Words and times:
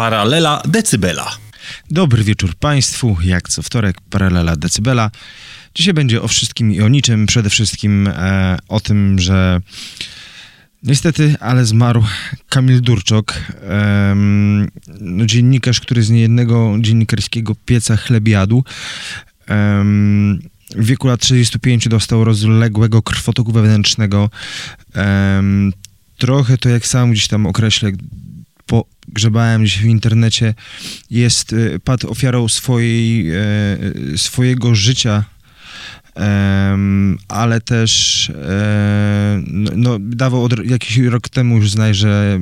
Paralela 0.00 0.62
decybela. 0.68 1.36
Dobry 1.90 2.24
wieczór 2.24 2.54
Państwu, 2.54 3.16
jak 3.24 3.48
co 3.48 3.62
wtorek, 3.62 4.00
paralela 4.00 4.56
decybela. 4.56 5.10
Dzisiaj 5.74 5.94
będzie 5.94 6.22
o 6.22 6.28
wszystkim 6.28 6.72
i 6.72 6.80
o 6.80 6.88
niczym. 6.88 7.26
Przede 7.26 7.50
wszystkim 7.50 8.08
e, 8.08 8.58
o 8.68 8.80
tym, 8.80 9.18
że 9.18 9.60
niestety, 10.82 11.36
ale 11.40 11.64
zmarł 11.64 12.04
Kamil 12.48 12.80
Durczok, 12.80 13.34
e, 13.62 14.16
dziennikarz, 15.26 15.80
który 15.80 16.02
z 16.02 16.10
niejednego 16.10 16.76
dziennikarskiego 16.80 17.54
pieca 17.64 17.96
chlebiadł. 17.96 18.64
E, 19.48 19.84
w 20.76 20.84
wieku 20.84 21.08
lat 21.08 21.20
35 21.20 21.88
dostał 21.88 22.24
rozległego 22.24 23.02
krwotoku 23.02 23.52
wewnętrznego. 23.52 24.30
trochę 26.18 26.58
to, 26.58 26.68
jak 26.68 26.86
sam 26.86 27.12
gdzieś 27.12 27.28
tam 27.28 27.46
określę, 27.46 27.92
pogrzebałem 28.70 29.62
gdzieś 29.62 29.78
w 29.78 29.84
internecie, 29.84 30.54
jest, 31.10 31.52
y, 31.52 31.80
padł 31.84 32.10
ofiarą 32.10 32.48
swojej, 32.48 33.30
e, 33.30 33.38
swojego 34.16 34.74
życia, 34.74 35.24
ale 37.28 37.60
też 37.60 38.30
e, 38.30 39.42
no, 39.46 39.70
no, 39.76 39.98
dawał 40.00 40.44
od, 40.44 40.66
jakiś 40.66 40.98
rok 40.98 41.28
temu 41.28 41.56
już 41.56 41.70
znać, 41.70 41.96
że 41.96 42.40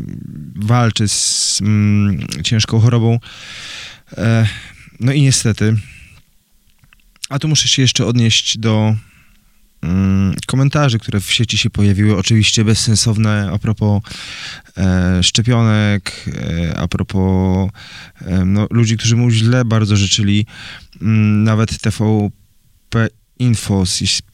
walczy 0.56 1.08
z 1.08 1.58
mm, 1.60 2.26
ciężką 2.44 2.80
chorobą. 2.80 3.18
E, 4.16 4.46
no 5.00 5.12
i 5.12 5.22
niestety. 5.22 5.76
A 7.28 7.38
tu 7.38 7.48
muszę 7.48 7.68
się 7.68 7.82
jeszcze 7.82 8.06
odnieść 8.06 8.58
do 8.58 8.96
Mm, 9.82 10.34
komentarzy, 10.46 10.98
które 10.98 11.20
w 11.20 11.32
sieci 11.32 11.58
się 11.58 11.70
pojawiły, 11.70 12.16
oczywiście 12.16 12.64
bezsensowne 12.64 13.50
a 13.52 13.58
propos 13.58 14.02
e, 14.76 15.22
szczepionek, 15.22 16.24
e, 16.36 16.78
a 16.78 16.88
propos 16.88 17.70
e, 18.20 18.44
no, 18.44 18.66
ludzi, 18.70 18.96
którzy 18.96 19.16
mu 19.16 19.30
źle 19.30 19.64
bardzo 19.64 19.96
życzyli. 19.96 20.46
Mm, 21.02 21.44
nawet 21.44 21.78
TVP 21.78 23.08
Info, 23.38 23.84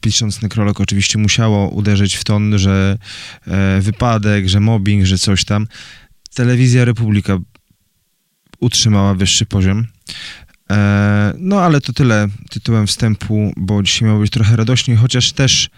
pisząc 0.00 0.42
nekrolog, 0.42 0.80
oczywiście 0.80 1.18
musiało 1.18 1.68
uderzyć 1.68 2.14
w 2.14 2.24
ton, 2.24 2.58
że 2.58 2.98
e, 3.46 3.80
wypadek, 3.80 4.48
że 4.48 4.60
mobbing, 4.60 5.04
że 5.04 5.18
coś 5.18 5.44
tam. 5.44 5.66
Telewizja 6.34 6.84
Republika 6.84 7.38
utrzymała 8.60 9.14
wyższy 9.14 9.46
poziom. 9.46 9.86
E, 10.70 11.34
no 11.38 11.60
ale 11.60 11.80
to 11.80 11.92
tyle 11.92 12.28
tytułem 12.50 12.86
wstępu, 12.86 13.52
bo 13.56 13.82
dzisiaj 13.82 14.08
miało 14.08 14.20
być 14.20 14.30
trochę 14.30 14.56
radośniej, 14.56 14.96
chociaż 14.96 15.32
też 15.32 15.70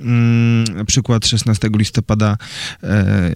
mm, 0.00 0.64
na 0.64 0.84
przykład 0.84 1.26
16 1.26 1.68
listopada 1.76 2.36
e, 2.82 3.34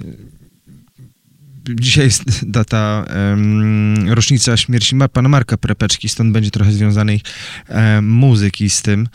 dzisiaj 1.68 2.04
jest 2.04 2.50
data 2.50 3.04
um, 3.30 4.08
rocznica 4.08 4.56
śmierci 4.56 4.96
pana 5.12 5.28
Marka 5.28 5.56
Prepeczki, 5.56 6.08
stąd 6.08 6.32
będzie 6.32 6.50
trochę 6.50 6.72
związanej 6.72 7.20
um, 7.68 8.08
muzyki 8.08 8.70
z 8.70 8.82
tym. 8.82 9.08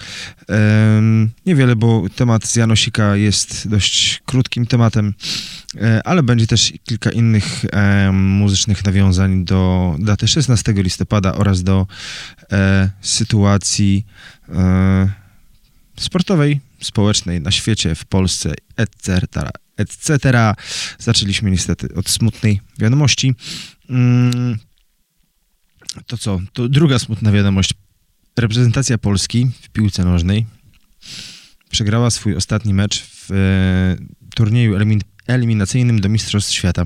Um, 0.49 1.29
niewiele, 1.45 1.75
bo 1.75 2.03
temat 2.15 2.45
z 2.45 2.55
Janosika 2.55 3.15
jest 3.15 3.67
dość 3.67 4.21
krótkim 4.25 4.65
tematem, 4.65 5.13
e, 5.75 6.01
ale 6.07 6.23
będzie 6.23 6.47
też 6.47 6.73
kilka 6.83 7.11
innych 7.11 7.65
muzycznych 8.13 8.85
nawiązań 8.85 9.45
do 9.45 9.95
daty 9.99 10.27
16 10.27 10.73
listopada 10.73 11.35
oraz 11.35 11.63
do 11.63 11.87
e, 12.51 12.89
sytuacji 13.01 14.05
e, 14.49 15.09
sportowej, 15.99 16.59
społecznej 16.81 17.41
na 17.41 17.51
świecie, 17.51 17.95
w 17.95 18.05
Polsce, 18.05 18.53
etc 18.77 19.27
etc. 19.77 20.19
Zaczęliśmy 20.99 21.51
niestety 21.51 21.93
od 21.95 22.09
smutnej 22.09 22.61
wiadomości. 22.79 23.35
Mm, 23.89 24.57
to 26.07 26.17
co? 26.17 26.41
To 26.53 26.69
druga 26.69 26.99
smutna 26.99 27.31
wiadomość. 27.31 27.73
Reprezentacja 28.37 28.97
Polski 28.97 29.47
w 29.61 29.69
piłce 29.69 30.05
nożnej 30.05 30.45
przegrała 31.69 32.09
swój 32.09 32.35
ostatni 32.35 32.73
mecz 32.73 33.03
w 33.03 33.31
e, 33.31 33.97
turnieju 34.35 34.75
elimin 34.75 35.01
eliminacyjnym 35.27 36.01
do 36.01 36.09
Mistrzostw 36.09 36.53
Świata. 36.53 36.85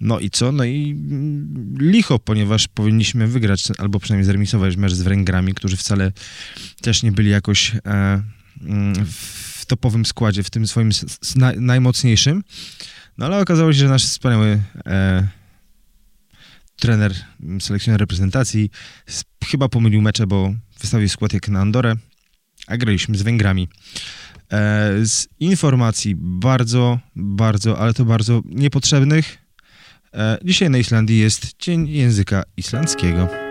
No 0.00 0.20
i 0.20 0.30
co? 0.30 0.52
No 0.52 0.64
i 0.64 0.90
mm, 0.90 1.74
licho, 1.80 2.18
ponieważ 2.18 2.68
powinniśmy 2.68 3.26
wygrać, 3.28 3.64
albo 3.78 4.00
przynajmniej 4.00 4.26
zremisować 4.26 4.76
mecz 4.76 4.92
z 4.92 5.02
Węgrami, 5.02 5.54
którzy 5.54 5.76
wcale 5.76 6.12
też 6.80 7.02
nie 7.02 7.12
byli 7.12 7.30
jakoś 7.30 7.74
e, 7.74 8.22
mm, 8.62 9.06
w 9.66 9.68
topowym 9.68 10.04
składzie, 10.04 10.42
w 10.42 10.50
tym 10.50 10.66
swoim 10.66 10.90
najmocniejszym. 11.56 12.44
No 13.18 13.26
ale 13.26 13.40
okazało 13.40 13.72
się, 13.72 13.78
że 13.78 13.88
nasz 13.88 14.04
wspaniały 14.04 14.62
e, 14.86 15.28
trener, 16.76 17.14
selekcjoner 17.60 18.00
reprezentacji 18.00 18.70
chyba 19.44 19.68
pomylił 19.68 20.02
mecze, 20.02 20.26
bo 20.26 20.54
wystawił 20.80 21.08
skład 21.08 21.32
jak 21.32 21.48
na 21.48 21.60
Andorę, 21.60 21.94
a 22.66 22.76
graliśmy 22.76 23.18
z 23.18 23.22
Węgrami. 23.22 23.68
E, 24.52 24.92
z 25.02 25.28
informacji 25.40 26.14
bardzo, 26.18 26.98
bardzo, 27.16 27.78
ale 27.78 27.94
to 27.94 28.04
bardzo 28.04 28.42
niepotrzebnych. 28.44 29.38
E, 30.14 30.38
dzisiaj 30.44 30.70
na 30.70 30.78
Islandii 30.78 31.18
jest 31.18 31.56
Dzień 31.58 31.88
Języka 31.88 32.42
Islandzkiego. 32.56 33.45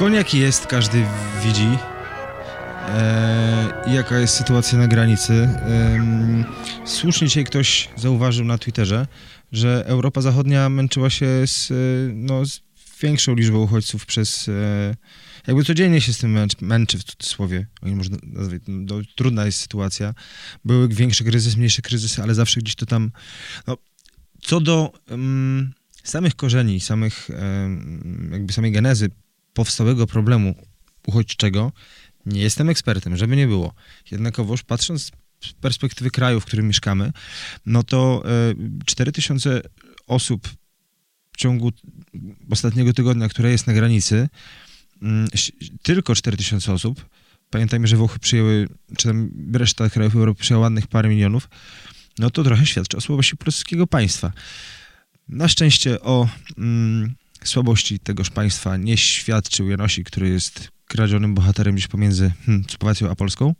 Koniak 0.00 0.34
jest, 0.34 0.66
każdy 0.66 1.06
widzi. 1.44 1.68
E, 2.88 3.84
jaka 3.86 4.18
jest 4.18 4.34
sytuacja 4.34 4.78
na 4.78 4.88
granicy. 4.88 5.32
E, 5.32 6.44
słusznie 6.84 7.28
dzisiaj 7.28 7.44
ktoś 7.44 7.88
zauważył 7.96 8.44
na 8.44 8.58
Twitterze, 8.58 9.06
że 9.52 9.84
Europa 9.86 10.20
Zachodnia 10.20 10.68
męczyła 10.68 11.10
się 11.10 11.26
z, 11.46 11.72
no, 12.14 12.46
z 12.46 12.60
większą 13.02 13.34
liczbą 13.34 13.58
uchodźców 13.58 14.06
przez. 14.06 14.48
E, 14.48 14.96
jakby 15.46 15.64
codziennie 15.64 16.00
się 16.00 16.12
z 16.12 16.18
tym 16.18 16.30
męczy, 16.30 16.56
męczy 16.60 16.98
w 16.98 17.04
cudzysłowie. 17.04 17.66
Można 17.82 18.16
nazwać, 18.22 18.62
no, 18.68 19.00
trudna 19.16 19.46
jest 19.46 19.60
sytuacja. 19.60 20.14
Były 20.64 20.88
większe 20.88 21.24
kryzysy, 21.24 21.56
mniejsze 21.56 21.82
kryzysy, 21.82 22.22
ale 22.22 22.34
zawsze 22.34 22.60
gdzieś 22.60 22.74
to 22.74 22.86
tam. 22.86 23.10
No, 23.66 23.76
co 24.42 24.60
do 24.60 24.92
um, 25.10 25.72
samych 26.04 26.36
korzeni, 26.36 26.80
samych, 26.80 27.28
um, 27.30 28.30
jakby 28.32 28.52
samej 28.52 28.72
genezy 28.72 29.10
powstałego 29.60 30.06
problemu 30.06 30.54
uchodźczego, 31.06 31.72
nie 32.26 32.40
jestem 32.40 32.68
ekspertem, 32.68 33.16
żeby 33.16 33.36
nie 33.36 33.46
było. 33.46 33.74
Jednakowoż 34.10 34.62
patrząc 34.62 35.10
z 35.40 35.52
perspektywy 35.52 36.10
kraju, 36.10 36.40
w 36.40 36.44
którym 36.44 36.68
mieszkamy, 36.68 37.12
no 37.66 37.82
to 37.82 38.22
e, 38.24 38.84
4000 38.84 39.62
osób 40.06 40.48
w 41.32 41.36
ciągu 41.36 41.72
ostatniego 42.50 42.92
tygodnia, 42.92 43.28
które 43.28 43.50
jest 43.50 43.66
na 43.66 43.72
granicy, 43.72 44.28
mm, 45.02 45.28
tylko 45.82 46.14
4000 46.14 46.72
osób, 46.72 47.06
pamiętajmy, 47.50 47.86
że 47.86 47.96
Włochy 47.96 48.18
przyjęły, 48.18 48.68
czy 48.96 49.08
tam 49.08 49.30
reszta 49.52 49.90
krajów 49.90 50.16
Europy 50.16 50.42
przyjęła 50.42 50.62
ładnych 50.62 50.86
parę 50.86 51.08
milionów, 51.08 51.48
no 52.18 52.30
to 52.30 52.44
trochę 52.44 52.66
świadczy 52.66 52.96
o 52.96 53.00
słabości 53.00 53.36
polskiego 53.36 53.86
państwa. 53.86 54.32
Na 55.28 55.48
szczęście 55.48 56.00
o 56.00 56.28
mm, 56.58 57.14
słabości 57.44 57.98
tegoż 57.98 58.30
państwa 58.30 58.76
nie 58.76 58.96
świadczył 58.96 59.68
Janosik, 59.68 60.06
który 60.06 60.28
jest 60.28 60.68
kradzionym 60.86 61.34
bohaterem 61.34 61.74
gdzieś 61.74 61.88
pomiędzy 61.88 62.32
hmm, 62.46 62.64
Słowacją 62.78 63.10
a 63.10 63.14
Polską. 63.14 63.54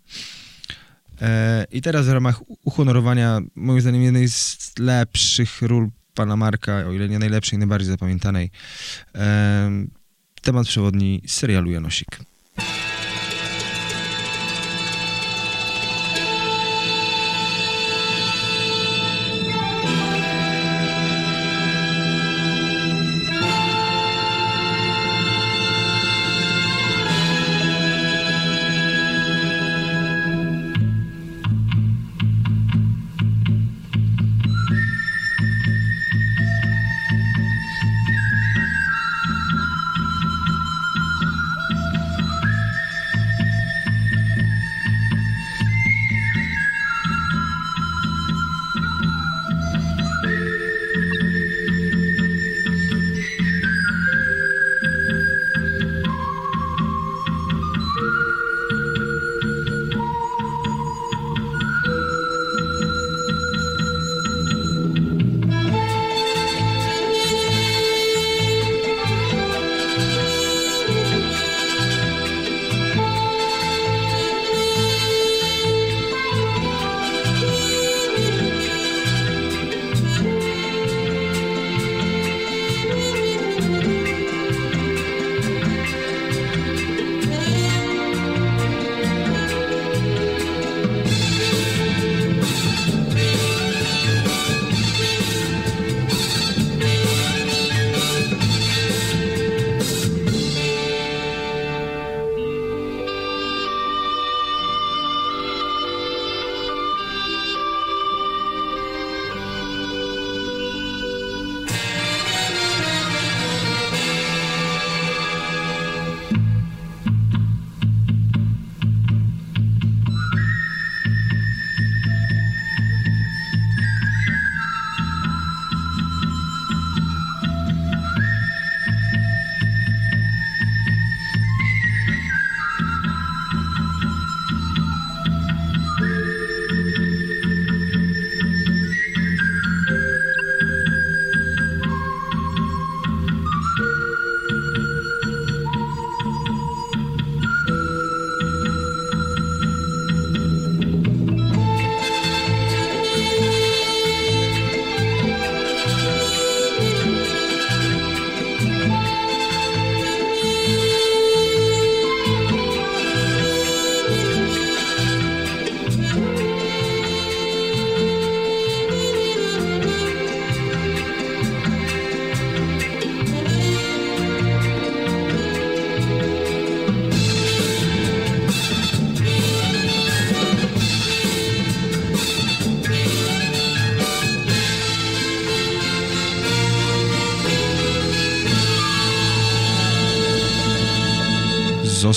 E, 1.21 1.67
I 1.73 1.83
teraz 1.83 2.07
w 2.07 2.11
ramach 2.11 2.41
uhonorowania, 2.65 3.41
moim 3.55 3.81
zdaniem, 3.81 4.03
jednej 4.03 4.29
z 4.29 4.73
lepszych 4.79 5.63
ról 5.63 5.89
pana 6.15 6.37
Marka, 6.37 6.77
o 6.87 6.93
ile 6.93 7.09
nie 7.09 7.19
najlepszej, 7.19 7.59
najbardziej 7.59 7.91
zapamiętanej, 7.91 8.51
e, 9.15 9.71
temat 10.43 10.67
przewodni 10.67 11.23
serialu 11.27 11.71
Janosik. 11.71 12.30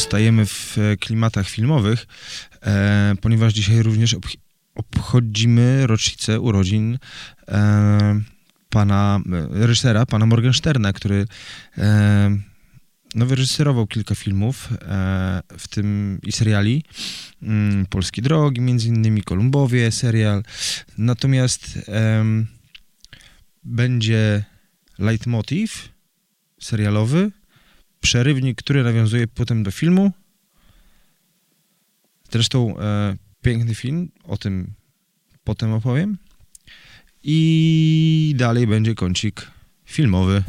Zostajemy 0.04 0.46
w 0.46 0.78
e, 0.78 0.98
klimatach 0.98 1.50
filmowych, 1.50 2.08
e, 2.66 3.16
ponieważ 3.22 3.54
dzisiaj 3.54 3.84
również 3.84 4.16
obchodzimy 4.76 5.88
rocznicę 5.88 6.40
urodzin 6.40 6.98
e, 7.48 8.22
pana 8.70 9.20
e, 9.26 9.68
reżysera, 9.68 10.06
pana 10.06 10.26
Morgensterna, 10.26 10.94
który 10.94 11.26
e, 11.78 12.38
no, 13.16 13.26
wyreżyserował 13.26 13.88
kilka 13.88 14.16
filmów, 14.16 14.70
e, 14.72 15.42
w 15.58 15.68
tym 15.68 16.20
i 16.24 16.32
seriali. 16.32 16.84
Mm, 17.42 17.86
Polskie 17.86 18.22
Drogi, 18.22 18.62
między 18.62 18.88
innymi 18.88 19.22
Kolumbowie, 19.22 19.92
serial. 19.92 20.44
Natomiast 20.98 21.80
będzie 23.64 24.44
leitmotiv 25.00 25.90
serialowy, 26.60 27.32
przerywnik, 28.04 28.58
który 28.58 28.84
nawiązuje 28.84 29.28
potem 29.28 29.64
do 29.64 29.72
filmu. 29.72 30.12
Zresztą 32.32 32.80
e, 32.80 33.16
piękny 33.42 33.76
film, 33.76 34.12
o 34.24 34.38
tym 34.38 34.74
potem 35.44 35.74
opowiem. 35.74 36.18
I 37.24 38.34
dalej 38.38 38.68
będzie 38.68 38.96
kącik 38.96 39.52
filmowy. 39.86 40.44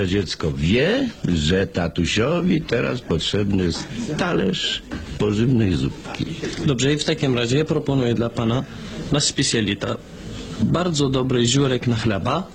Dobre 0.00 0.12
dziecko 0.12 0.52
wie, 0.52 1.08
że 1.28 1.66
tatusiowi 1.66 2.60
teraz 2.60 3.00
potrzebny 3.00 3.64
jest 3.64 3.84
talerz 4.18 4.82
pożywnej 5.18 5.74
zupki. 5.74 6.24
Dobrze, 6.66 6.92
i 6.92 6.98
w 6.98 7.04
takim 7.04 7.34
razie 7.34 7.58
ja 7.58 7.64
proponuję 7.64 8.14
dla 8.14 8.30
pana 8.30 8.64
nasz 9.12 9.24
specjalita. 9.24 9.96
Bardzo 10.62 11.08
dobry 11.08 11.46
żurek 11.46 11.86
na 11.86 11.96
chleba, 11.96 12.48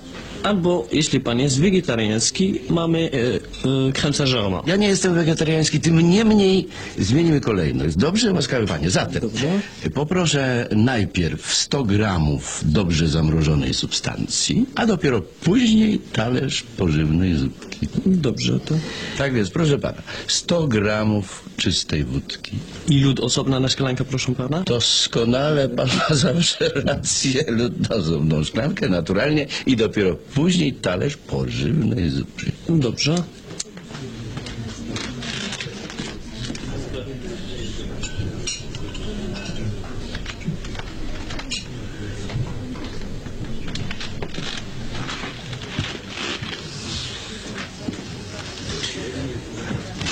albo 0.46 0.86
jeśli 0.92 1.20
pan 1.20 1.40
jest 1.40 1.60
wegetariański, 1.60 2.54
mamy 2.70 3.10
e, 3.12 4.08
e, 4.08 4.12
saint 4.12 4.30
Ja 4.66 4.76
nie 4.76 4.88
jestem 4.88 5.14
wegetariański, 5.14 5.80
tym 5.80 6.10
niemniej 6.10 6.68
zmienimy 6.98 7.40
kolejność. 7.40 7.96
Dobrze, 7.96 8.32
łaskawy 8.32 8.66
panie. 8.66 8.90
Zatem 8.90 9.20
Dobrze. 9.20 9.60
poproszę 9.94 10.68
najpierw 10.72 11.54
100 11.54 11.84
gramów 11.84 12.60
dobrze 12.64 13.08
zamrożonej 13.08 13.74
substancji, 13.74 14.66
a 14.74 14.86
dopiero 14.86 15.20
później 15.20 15.98
talerz 16.12 16.62
pożywnej 16.62 17.34
zupki. 17.36 17.88
Dobrze, 18.06 18.60
to... 18.60 18.74
Tak 19.18 19.34
więc, 19.34 19.50
proszę 19.50 19.78
pana, 19.78 20.02
100 20.28 20.66
gramów 20.66 21.44
czystej 21.56 22.04
wódki. 22.04 22.52
I 22.88 23.00
lód 23.00 23.20
osobna 23.20 23.60
na 23.60 23.68
szklankę, 23.68 24.04
proszę 24.04 24.34
pana? 24.34 24.62
Doskonale 24.62 25.68
pan 25.68 25.88
ma 25.88 26.14
zawsze 26.16 26.68
rację. 26.74 27.44
Lud 27.48 27.90
na 27.90 27.96
osobną 27.96 28.44
szklankę, 28.44 28.88
naturalnie. 28.88 29.46
I 29.66 29.76
dopiero 29.76 30.16
później 30.36 30.72
talerz 30.72 31.16
pożywnej 31.16 32.10
zupy. 32.10 32.52
Dobrze. 32.68 33.14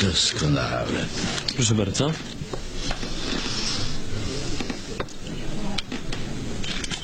Doskonale. 0.03 1.07
Proszę 1.55 1.75
bardzo. 1.75 2.13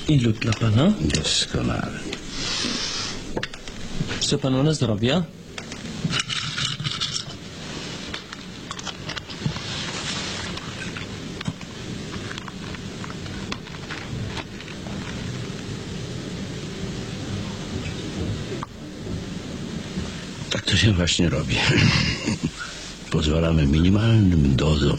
I 0.08 0.20
lód 0.20 0.38
dla 0.38 0.52
pana. 0.52 0.92
Doskonale. 1.00 2.09
Chce 4.30 4.38
panu 4.38 4.62
na 4.62 4.72
zdrowie? 4.74 5.22
Tak 20.50 20.62
to 20.62 20.76
się 20.76 20.92
właśnie 20.92 21.28
robi. 21.28 21.56
Pozwalamy 23.10 23.66
minimalnym 23.66 24.56
dozom 24.56 24.98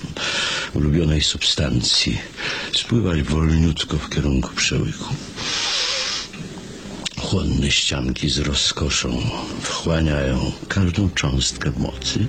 ulubionej 0.73 1.21
substancji 1.21 2.19
spływać 2.73 3.23
wolniutko 3.23 3.97
w 3.97 4.09
kierunku 4.09 4.49
przełyku. 4.55 5.15
Chłodne 7.31 7.71
ścianki 7.71 8.29
z 8.29 8.39
rozkoszą 8.39 9.09
wchłaniają 9.61 10.51
każdą 10.67 11.09
cząstkę 11.09 11.71
mocy. 11.77 12.27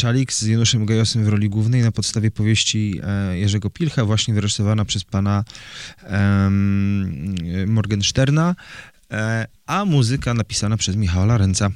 Szalik 0.00 0.32
z 0.32 0.42
Januszem 0.42 0.86
Gajosem 0.86 1.24
w 1.24 1.28
roli 1.28 1.48
głównej 1.48 1.82
na 1.82 1.92
podstawie 1.92 2.30
powieści 2.30 3.00
e, 3.02 3.38
Jerzego 3.38 3.70
Pilcha, 3.70 4.04
właśnie 4.04 4.34
wyrysowana 4.34 4.84
przez 4.84 5.04
pana 5.04 5.44
em, 6.02 7.34
Morgensterna, 7.66 8.54
e, 9.10 9.46
a 9.66 9.84
muzyka 9.84 10.34
napisana 10.34 10.76
przez 10.76 10.96
Michała 10.96 11.26
Larenca. 11.26 11.70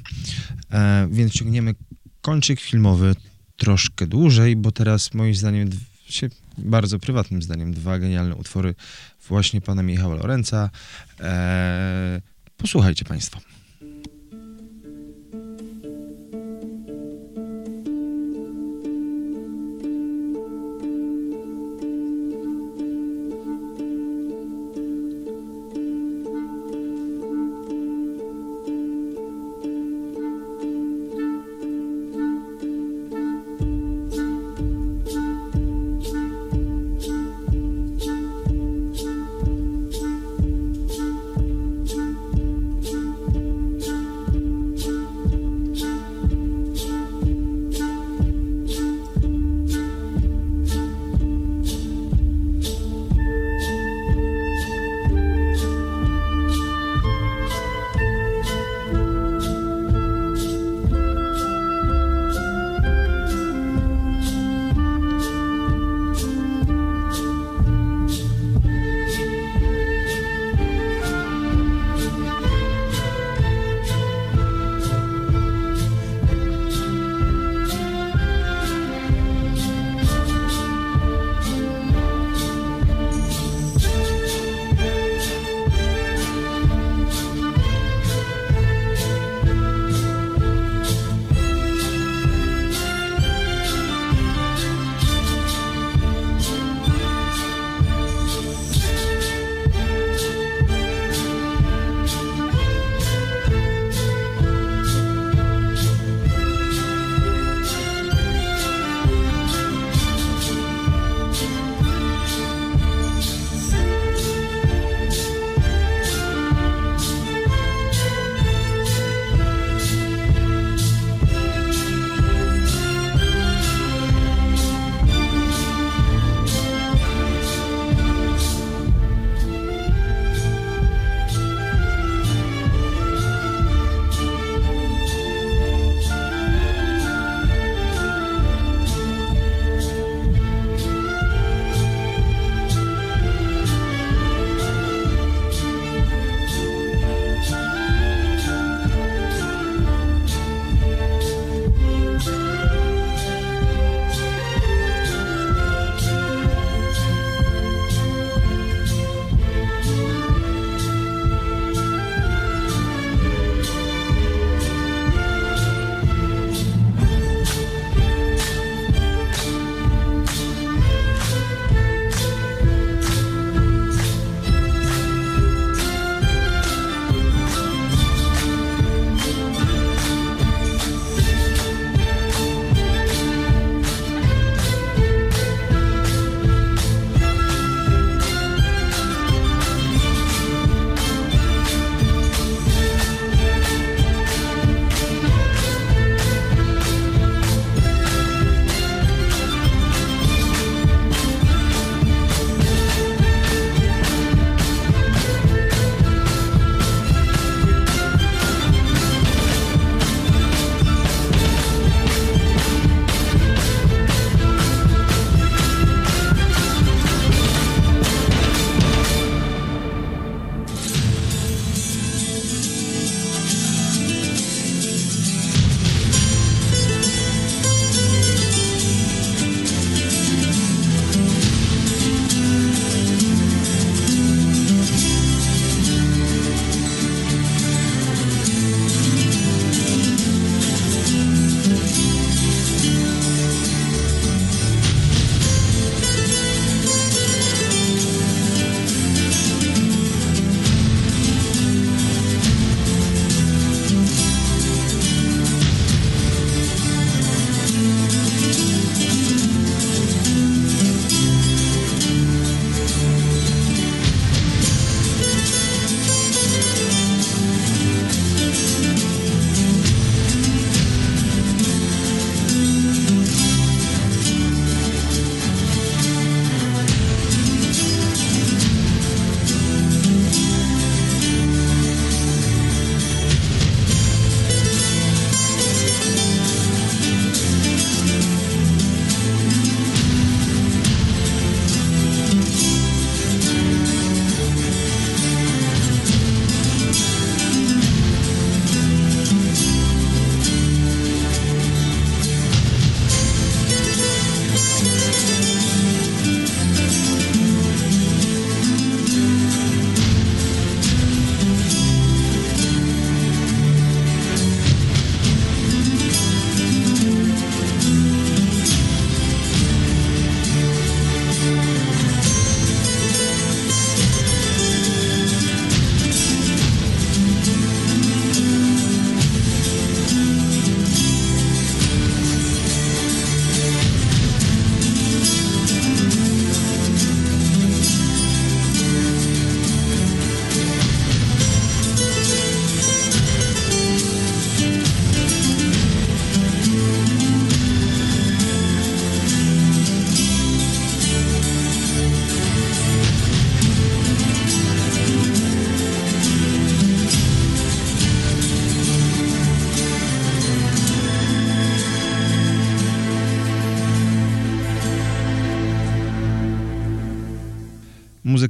E, 0.71 1.07
więc 1.11 1.33
ciągniemy 1.33 1.75
kończyk 2.21 2.59
filmowy 2.59 3.15
troszkę 3.57 4.07
dłużej, 4.07 4.55
bo 4.55 4.71
teraz 4.71 5.13
moim 5.13 5.35
zdaniem, 5.35 5.69
bardzo 6.57 6.99
prywatnym 6.99 7.41
zdaniem, 7.41 7.73
dwa 7.73 7.99
genialne 7.99 8.35
utwory 8.35 8.75
właśnie 9.27 9.61
pana 9.61 9.83
Michała 9.83 10.15
Lorenza. 10.15 10.69
E, 11.19 12.21
posłuchajcie 12.57 13.05
państwo. 13.05 13.54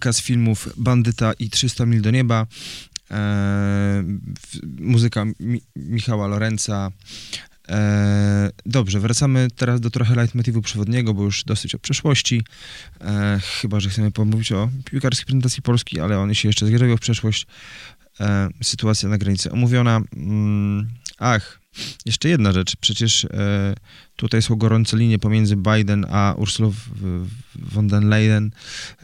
Muzyka 0.05 0.21
z 0.21 0.21
filmów 0.21 0.69
Bandyta 0.77 1.33
i 1.33 1.49
300 1.49 1.85
mil 1.85 2.01
do 2.01 2.11
nieba, 2.11 2.47
e, 3.11 4.03
muzyka 4.79 5.25
Mi- 5.39 5.61
Michała 5.75 6.27
Lorenza. 6.27 6.91
E, 7.69 8.51
dobrze, 8.65 8.99
wracamy 8.99 9.47
teraz 9.55 9.81
do 9.81 9.89
trochę 9.89 10.15
leitmotivu 10.15 10.61
przewodniego, 10.61 11.13
bo 11.13 11.23
już 11.23 11.43
dosyć 11.43 11.75
o 11.75 11.79
przeszłości. 11.79 12.43
E, 13.01 13.39
chyba, 13.61 13.79
że 13.79 13.89
chcemy 13.89 14.11
pomówić 14.11 14.51
o 14.51 14.69
piłkarskiej 14.85 15.25
prezentacji 15.25 15.61
Polski, 15.61 15.99
ale 15.99 16.19
on 16.19 16.33
się 16.33 16.49
jeszcze 16.49 16.67
zgrywał 16.67 16.97
w 16.97 16.99
przeszłość. 16.99 17.47
E, 18.19 18.49
sytuacja 18.63 19.09
na 19.09 19.17
granicy 19.17 19.51
omówiona. 19.51 20.01
Mm, 20.15 20.87
ach, 21.17 21.59
jeszcze 22.05 22.29
jedna 22.29 22.51
rzecz. 22.51 22.75
Przecież 22.75 23.25
e, 23.25 23.75
tutaj 24.15 24.41
są 24.41 24.55
gorące 24.55 24.97
linie 24.97 25.19
pomiędzy 25.19 25.55
Biden 25.55 26.05
a 26.09 26.35
w- 26.69 27.27
von 27.55 27.87
der 27.87 28.03
Leyen. 28.03 28.51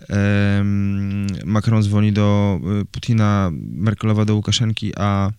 Em, 0.09 1.27
Macron 1.45 1.83
dzwoni 1.83 2.13
do 2.13 2.59
e, 2.81 2.85
Putina, 2.85 3.51
Merkelowa 3.71 4.25
do 4.25 4.35
Łukaszenki, 4.35 4.91
a 4.97 5.31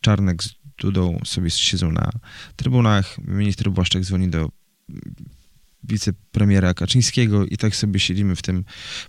Czarnek 0.00 0.42
z 0.42 0.54
Dudą 0.78 1.20
sobie 1.24 1.50
siedzą 1.50 1.92
na 1.92 2.10
trybunach. 2.56 3.16
Minister 3.18 3.70
Błaszczak 3.70 4.02
dzwoni 4.02 4.28
do 4.28 4.48
wicepremiera 5.84 6.74
Kaczyńskiego 6.74 7.46
i 7.46 7.56
tak 7.56 7.76
sobie 7.76 8.00
siedzimy 8.00 8.36
w 8.36 8.42
tym 8.42 8.64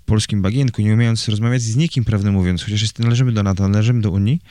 polskim 0.06 0.42
bagienku, 0.42 0.82
nie 0.82 0.94
umiejąc 0.94 1.30
rozmawiać 1.30 1.62
z 1.62 1.76
nikim, 1.76 2.04
prawdę 2.04 2.32
mówiąc, 2.32 2.64
chociaż 2.64 2.82
jest, 2.82 3.00
należymy 3.00 3.32
do 3.32 3.44
NATO, 3.44 3.68
należymy 3.68 4.02
do 4.02 4.12
Unii, 4.12 4.42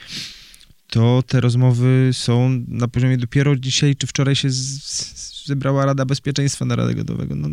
to 0.91 1.23
te 1.27 1.41
rozmowy 1.41 2.09
są 2.13 2.63
na 2.67 2.87
poziomie 2.87 3.17
dopiero 3.17 3.55
dzisiaj 3.55 3.95
czy 3.95 4.07
wczoraj 4.07 4.35
się 4.35 4.49
z, 4.49 4.83
z, 4.83 5.45
zebrała 5.45 5.85
Rada 5.85 6.05
Bezpieczeństwa 6.05 6.65
Narodowego. 6.65 7.35
No, 7.35 7.49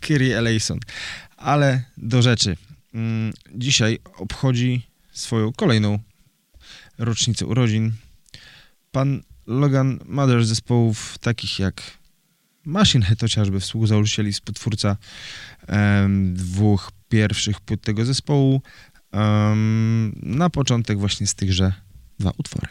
Kyrie 0.00 0.38
Eleison. 0.38 0.78
Ale 1.36 1.84
do 1.96 2.22
rzeczy. 2.22 2.56
Mm, 2.94 3.32
Dzisiaj 3.54 3.98
obchodzi 4.16 4.86
swoją 5.12 5.52
kolejną 5.52 5.98
rocznicę 6.98 7.46
urodzin 7.46 7.92
pan 8.92 9.22
Logan 9.46 9.98
Mother 10.06 10.44
zespołów 10.44 11.18
takich 11.18 11.58
jak 11.58 11.82
Machine 12.64 13.04
Head 13.04 13.20
chociażby, 13.20 13.60
współzałożyciel 13.60 14.28
i 14.28 14.32
współtwórca 14.32 14.96
em, 15.66 16.34
dwóch 16.34 16.92
pierwszych 17.08 17.60
płyt 17.60 17.82
tego 17.82 18.04
zespołu. 18.04 18.62
Em, 19.12 20.12
na 20.22 20.50
początek 20.50 20.98
właśnie 20.98 21.26
z 21.26 21.34
tychże 21.34 21.72
dwa 22.20 22.32
utwory. 22.38 22.68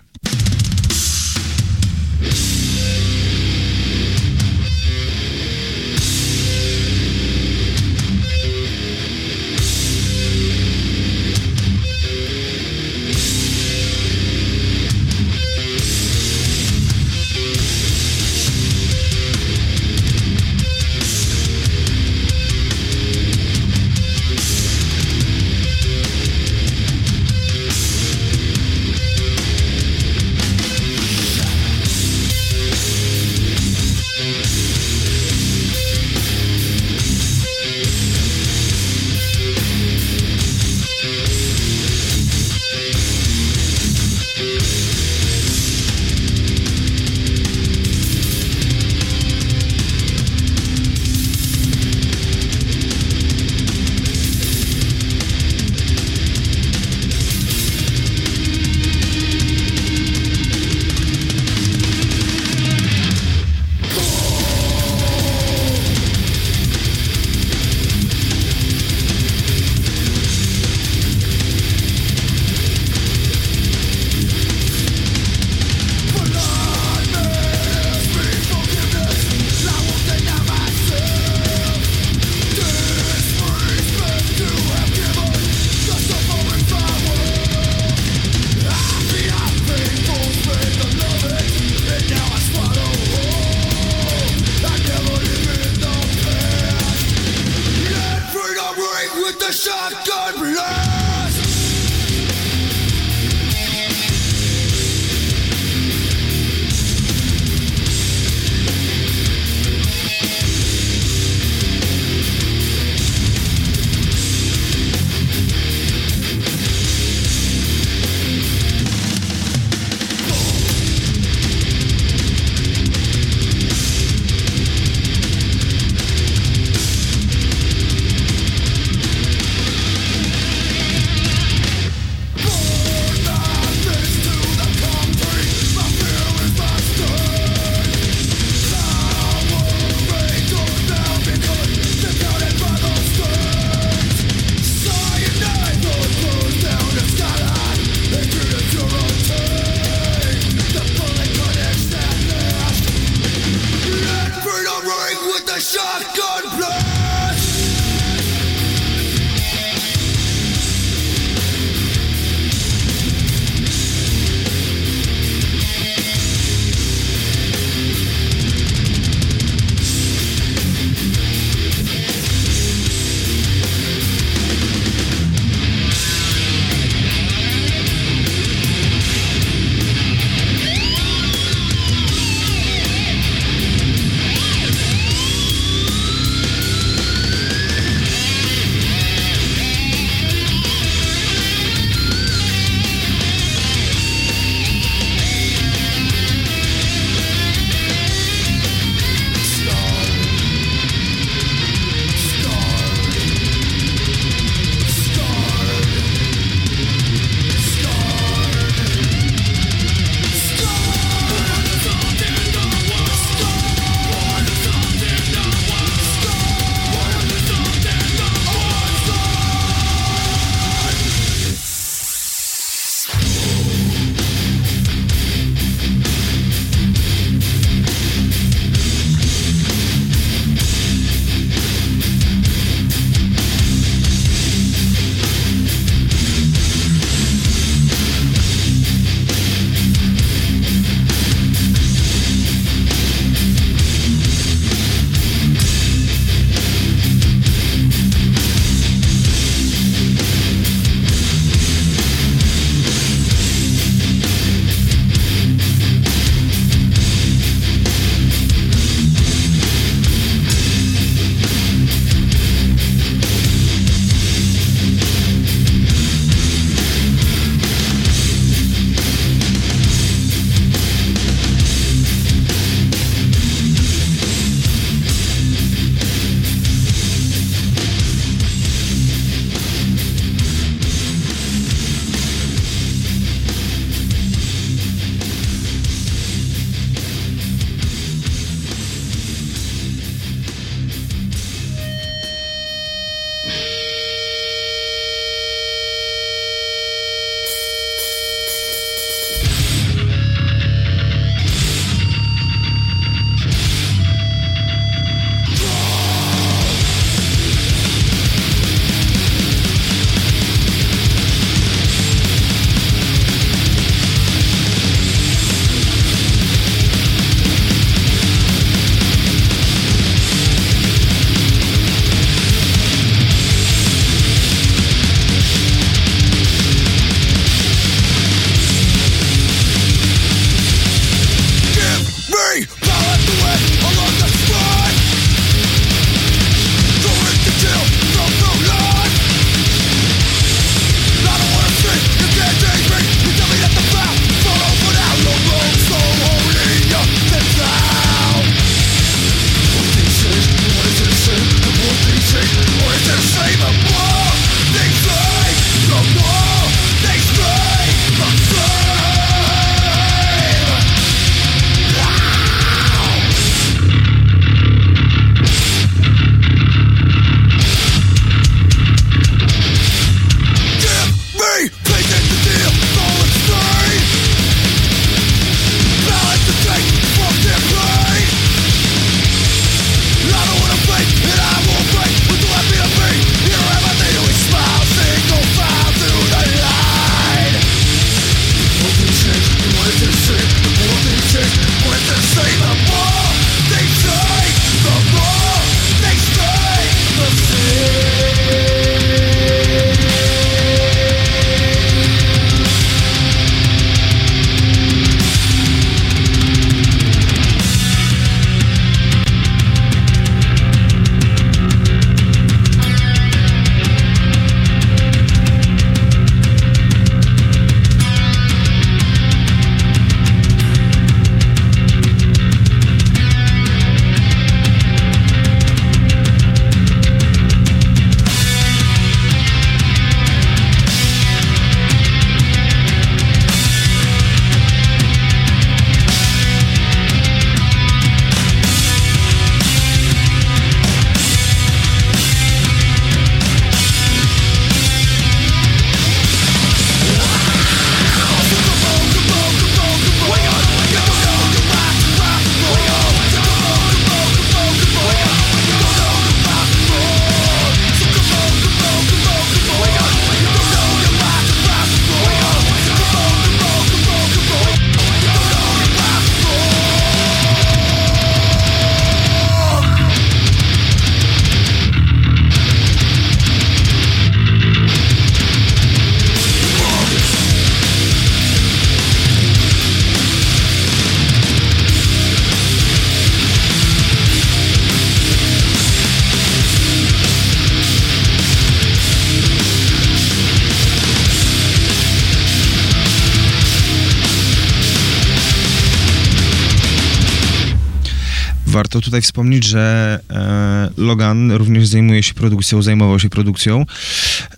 Warto 498.99 499.11
tutaj 499.11 499.21
wspomnieć, 499.21 499.63
że 499.63 500.19
e, 500.29 500.89
Logan 500.97 501.51
również 501.51 501.87
zajmuje 501.87 502.23
się 502.23 502.33
produkcją, 502.33 502.81
zajmował 502.81 503.19
się 503.19 503.29
produkcją 503.29 503.85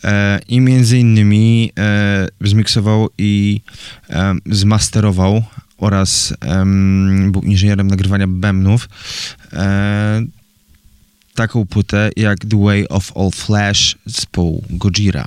e, 0.03 0.39
i 0.47 0.59
między 0.59 0.97
innymi 0.97 1.71
e, 1.79 2.27
zmiksował 2.41 3.09
i 3.17 3.61
e, 4.09 4.35
zmasterował 4.45 5.43
oraz 5.77 6.33
był 7.31 7.41
inżynierem 7.41 7.87
nagrywania 7.87 8.27
bębnów 8.27 8.89
e, 9.53 10.21
taką 11.35 11.65
płytę 11.65 12.09
jak 12.15 12.39
The 12.39 12.63
Way 12.63 12.87
of 12.87 13.17
All 13.17 13.31
Flash 13.31 13.97
zespołu 14.05 14.63
Gojira. 14.69 15.25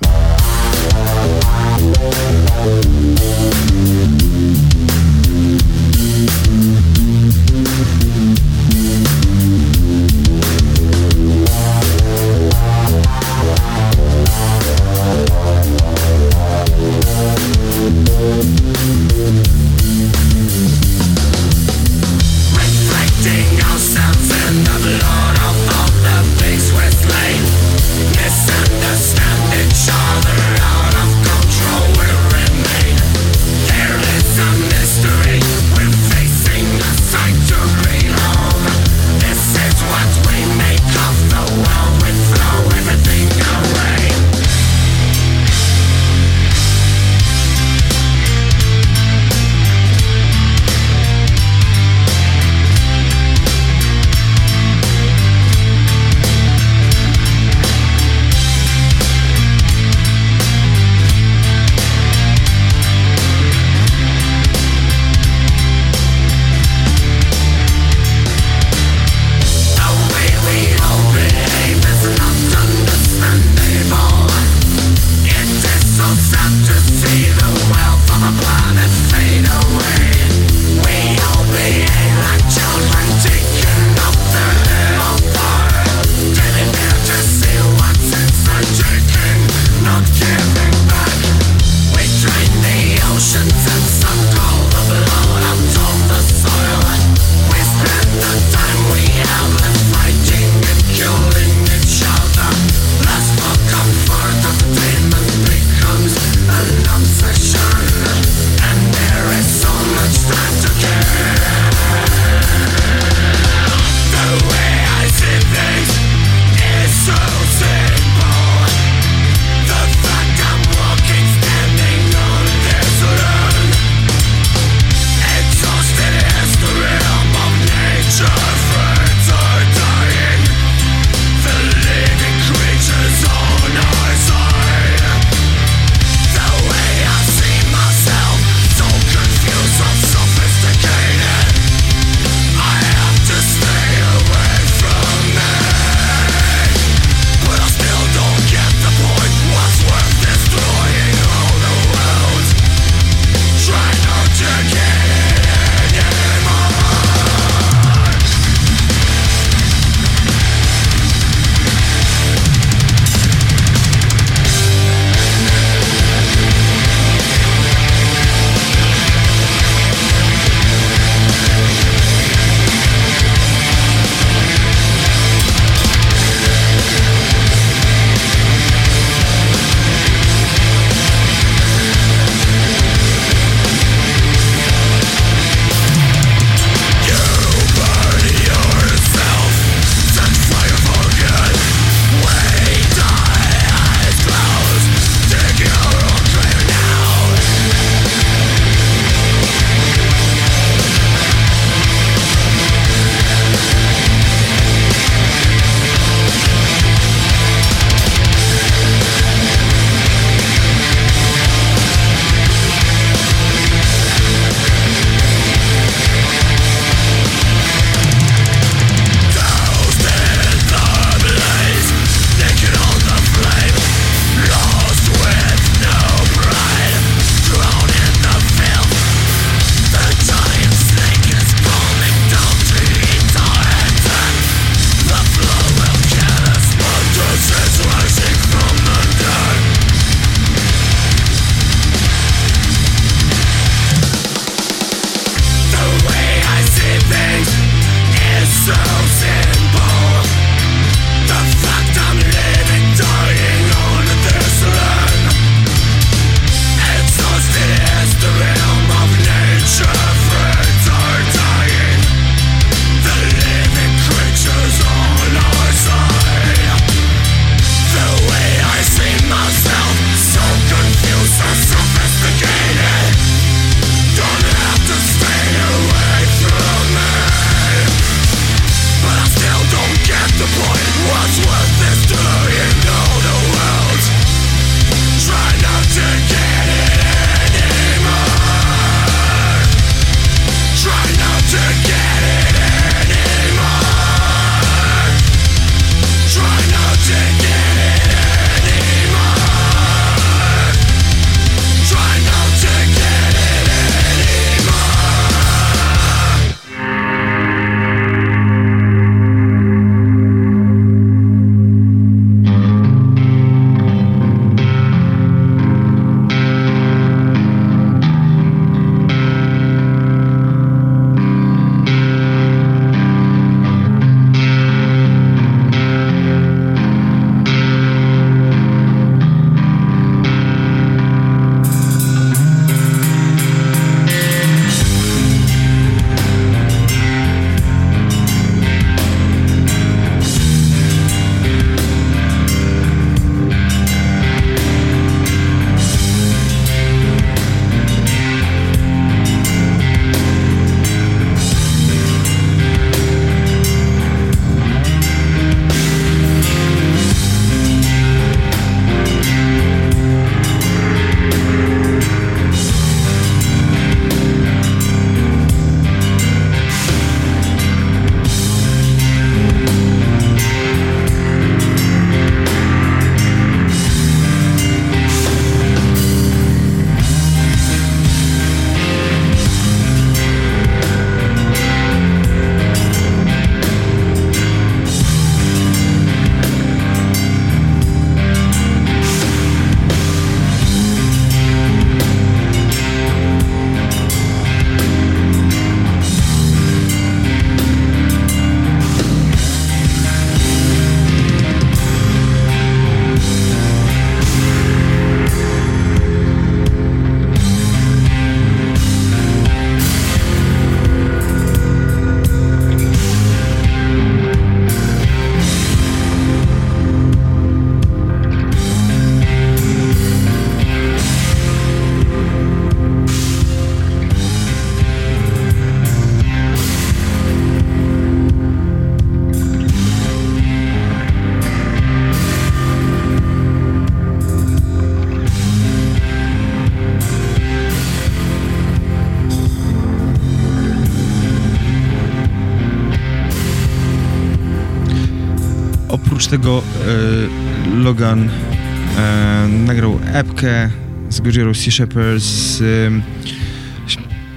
E, 448.19 449.49
nagrał 449.49 450.01
epkę 450.13 450.71
z 451.09 451.21
Gojiro 451.21 451.55
Sea 451.55 451.73
Shepherds, 451.73 452.63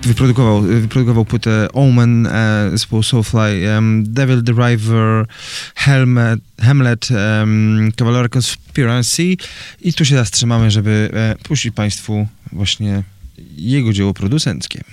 wyprodukował, 0.04 0.62
wyprodukował 0.62 1.26
płytę 1.26 1.68
Omen 1.74 2.28
e, 2.28 2.70
zespołu 2.72 3.04
Soulfly, 3.04 3.68
Devil 4.04 4.44
Driver, 4.44 5.26
Helmet, 5.76 6.40
Hamlet, 6.62 7.10
um, 7.12 7.92
Conspiracy 8.30 9.36
i 9.82 9.94
tu 9.94 10.06
się 10.06 10.16
zatrzymamy, 10.16 10.72
żeby 10.72 11.10
e, 11.14 11.36
puścić 11.44 11.76
Państwu 11.76 12.28
właśnie 12.52 13.04
jego 13.58 13.94
dzieło 13.94 14.14
producenckie. 14.14 14.84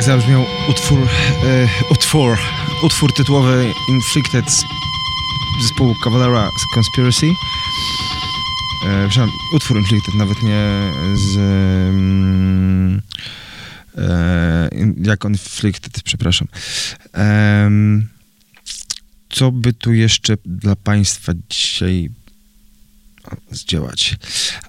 tak 0.00 0.06
zabrzmiał 0.06 0.46
utwór, 0.68 1.08
e, 1.44 1.68
utwór, 1.90 2.38
utwór 2.82 3.12
tytułowy 3.12 3.74
Inflicted 3.88 4.50
z 4.50 4.64
zespołu 5.62 5.94
Cavalera 6.04 6.48
z 6.48 6.74
Conspiracy. 6.74 7.26
E, 7.26 9.08
przepraszam, 9.08 9.30
utwór 9.52 9.78
Inflicted, 9.78 10.14
nawet 10.14 10.42
nie 10.42 10.92
z... 11.14 11.36
Mm, 11.36 13.02
e, 13.98 14.70
jak 15.02 15.24
Inflicted, 15.24 16.02
przepraszam. 16.02 16.48
E, 17.14 17.70
co 19.30 19.52
by 19.52 19.72
tu 19.72 19.92
jeszcze 19.92 20.36
dla 20.44 20.76
Państwa 20.76 21.32
dzisiaj 21.48 22.10
zdziałać? 23.50 24.16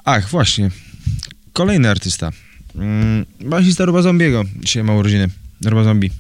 Ach, 0.06 0.30
właśnie. 0.30 0.72
Kolejny 1.54 1.90
artysta. 1.90 2.32
Mm, 2.76 3.26
basista 3.40 3.86
Roba 3.86 4.02
Zombiego. 4.02 4.44
Dzisiaj 4.60 4.84
ma 4.84 4.94
urodziny. 4.94 5.30
Roba 5.66 5.84
Zombie. 5.84 6.12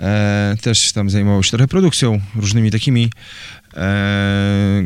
E, 0.00 0.56
też 0.60 0.92
tam 0.92 1.10
zajmował 1.10 1.42
się 1.42 1.50
trochę 1.50 1.68
produkcją, 1.68 2.20
różnymi 2.34 2.70
takimi. 2.70 3.10
E, 3.76 4.82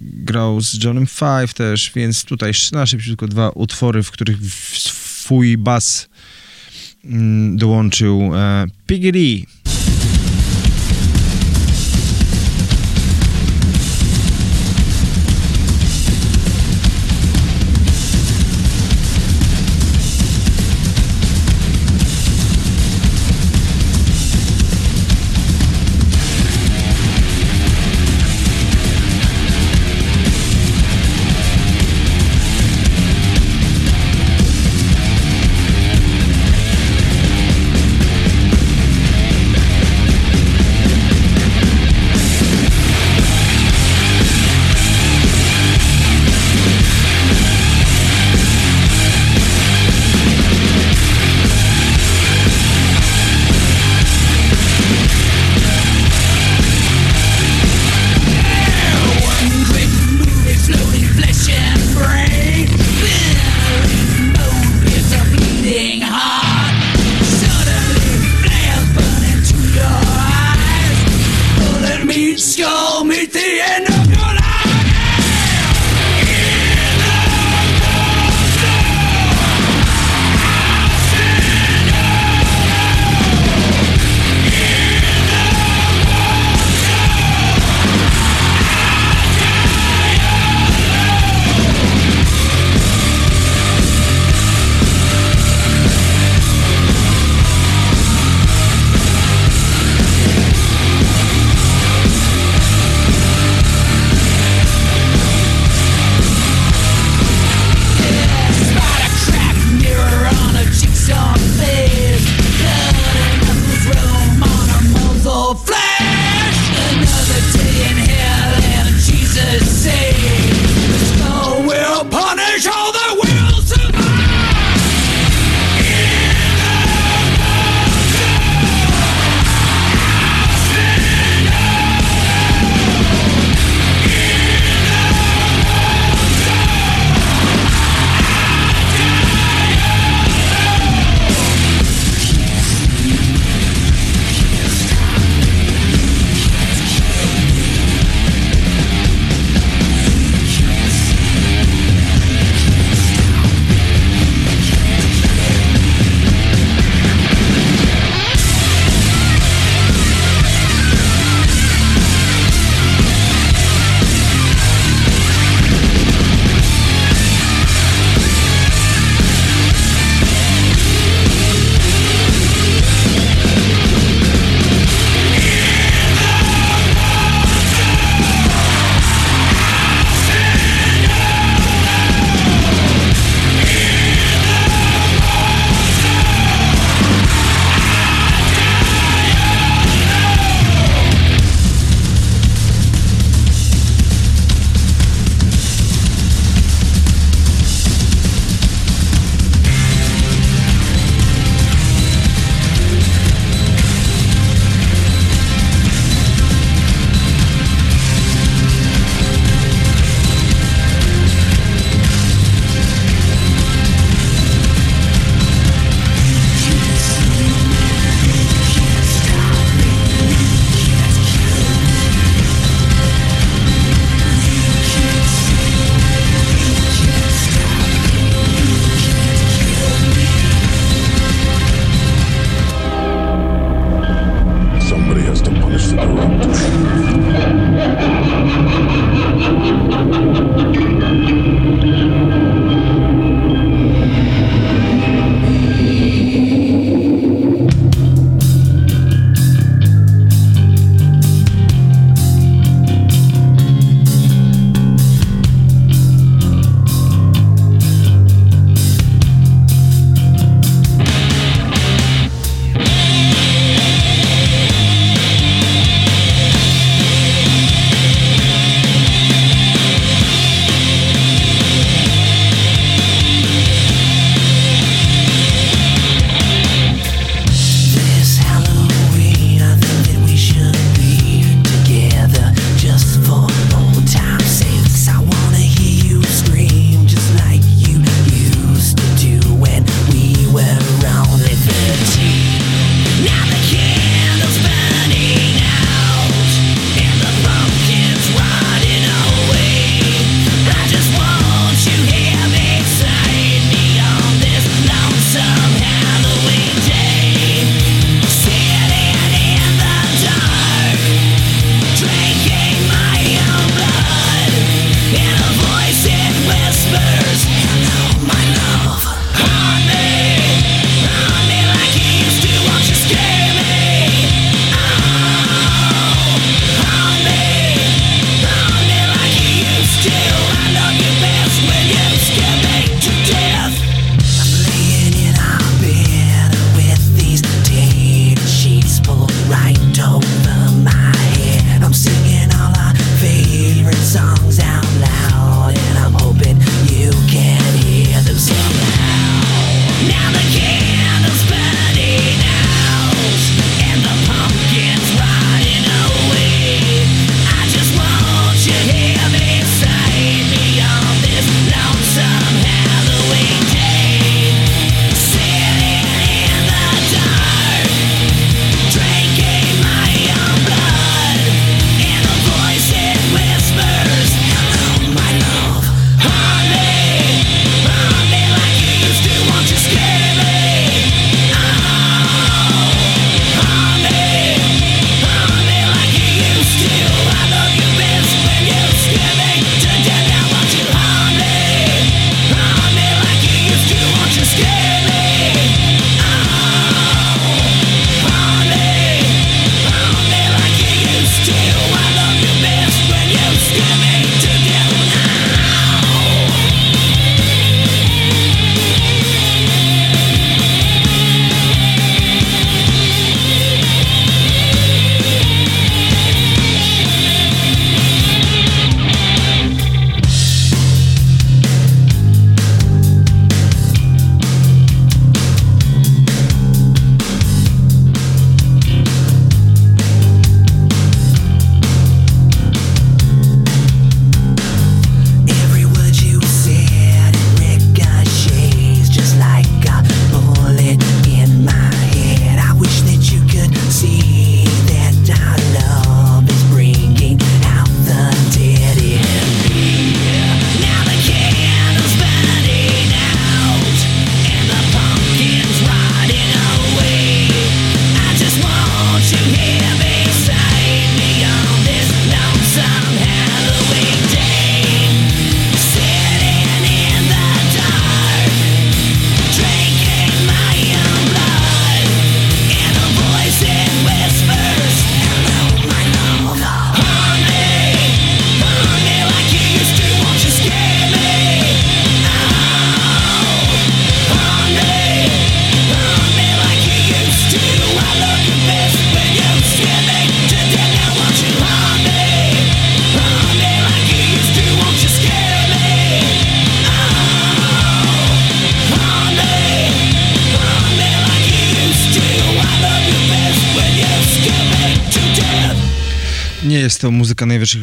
grał 0.00 0.60
z 0.60 0.84
Johnem 0.84 1.06
Five 1.06 1.54
też, 1.54 1.92
więc 1.94 2.24
tutaj 2.24 2.52
na 2.72 2.86
szybciutko 2.86 3.28
dwa 3.28 3.50
utwory, 3.50 4.02
w 4.02 4.10
których 4.10 4.36
swój 4.72 5.58
bas 5.58 6.08
mm, 7.04 7.56
dołączył 7.56 8.30
e, 8.34 8.66
Piggy 8.86 9.46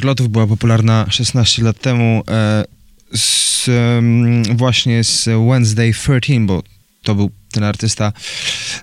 lotów, 0.03 0.30
była 0.30 0.48
popularna 0.48 1.06
16 1.10 1.64
lat 1.64 1.80
temu 1.80 2.24
e, 2.28 2.65
z, 3.14 3.69
em, 3.69 4.44
właśnie 4.57 5.03
z 5.03 5.26
Wednesday 5.26 5.94
13, 5.94 6.40
bo 6.45 6.64
to 7.03 7.15
był 7.15 7.32
ten 7.52 7.64
artysta, 7.64 8.14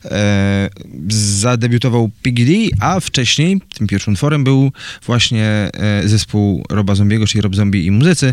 e, 0.05 0.71
zadebiutował 1.09 2.11
Piggy 2.23 2.71
a 2.81 3.01
wcześniej 3.01 3.61
tym 3.75 3.87
pierwszym 3.87 4.13
utworem 4.13 4.45
był 4.45 4.73
właśnie 5.07 5.45
e, 5.45 6.09
zespół 6.09 6.65
Roba 6.71 6.95
Zombiego, 6.95 7.27
czyli 7.27 7.43
Rob 7.43 7.55
Zombie 7.55 7.87
i 7.87 7.91
muzycy, 7.91 8.33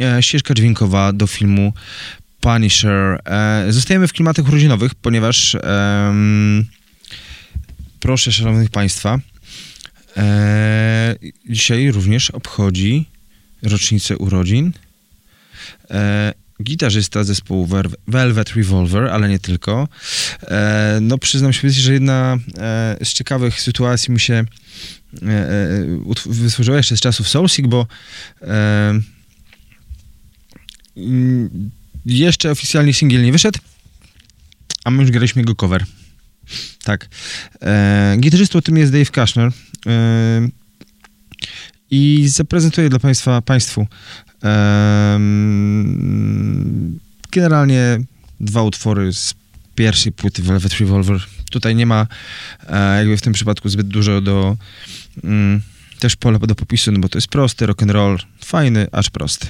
e, 0.00 0.22
ścieżka 0.22 0.54
dźwiękowa 0.54 1.12
do 1.12 1.26
filmu 1.26 1.72
Punisher. 2.40 3.20
E, 3.24 3.66
zostajemy 3.68 4.08
w 4.08 4.12
klimatach 4.12 4.48
urodzinowych, 4.48 4.94
ponieważ 4.94 5.56
proszę 8.00 8.32
szanownych 8.32 8.70
państwa, 8.70 9.18
e, 10.18 11.16
dzisiaj 11.48 11.90
również 11.90 12.30
obchodzi 12.30 13.06
rocznicę 13.62 14.16
urodzin 14.16 14.72
e, 15.90 16.34
gitarzysta 16.62 17.24
zespołu 17.24 17.68
Velvet 18.08 18.48
Revolver, 18.48 19.06
ale 19.06 19.28
nie 19.28 19.38
tylko. 19.38 19.88
E, 20.42 20.98
no 21.02 21.18
przyznam 21.18 21.52
się, 21.52 21.70
że 21.70 21.92
jedna 21.92 22.38
e, 22.58 22.96
z 23.04 23.12
ciekawych 23.12 23.60
sytuacji 23.60 24.12
mi 24.12 24.20
się 24.20 24.34
e, 24.34 24.44
e, 25.26 25.86
wysłużyła 26.26 26.76
jeszcze 26.76 26.96
z 26.96 27.00
czasów 27.00 27.28
Soulseek, 27.28 27.68
bo 27.68 27.86
mm, 30.96 31.70
jeszcze 32.06 32.50
oficjalnie 32.50 32.94
singiel 32.94 33.22
nie 33.22 33.32
wyszedł, 33.32 33.58
a 34.84 34.90
my 34.90 35.02
już 35.02 35.10
graliśmy 35.10 35.42
jego 35.42 35.54
cover. 35.54 35.84
Tak. 36.84 37.08
E, 37.62 38.16
gitarzystą 38.20 38.62
tym 38.62 38.76
jest 38.76 38.92
Dave 38.92 39.10
Kushner. 39.10 39.52
E, 39.86 40.48
I 41.90 42.28
zaprezentuję 42.28 42.88
dla 42.88 42.98
Państwa, 42.98 43.42
Państwu 43.42 43.86
em, 44.42 45.88
generalnie 47.32 47.98
dwa 48.40 48.62
utwory 48.62 49.12
z 49.12 49.34
pierwszej 49.74 50.12
płyty 50.12 50.42
Velvet 50.42 50.72
Revolver. 50.72 51.20
Tutaj 51.50 51.74
nie 51.74 51.86
ma 51.86 52.06
e, 52.68 52.98
jakby 52.98 53.16
w 53.16 53.22
tym 53.22 53.32
przypadku 53.32 53.68
zbyt 53.68 53.88
dużo 53.88 54.20
do 54.20 54.56
mm, 55.24 55.62
też 55.98 56.16
pola 56.16 56.38
do 56.38 56.54
popisu, 56.54 56.92
no 56.92 56.98
bo 56.98 57.08
to 57.08 57.18
jest 57.18 57.28
prosty 57.28 57.66
rock 57.66 57.82
and 57.82 57.92
roll, 57.92 58.18
fajny, 58.44 58.86
aż 58.92 59.10
prosty. 59.10 59.48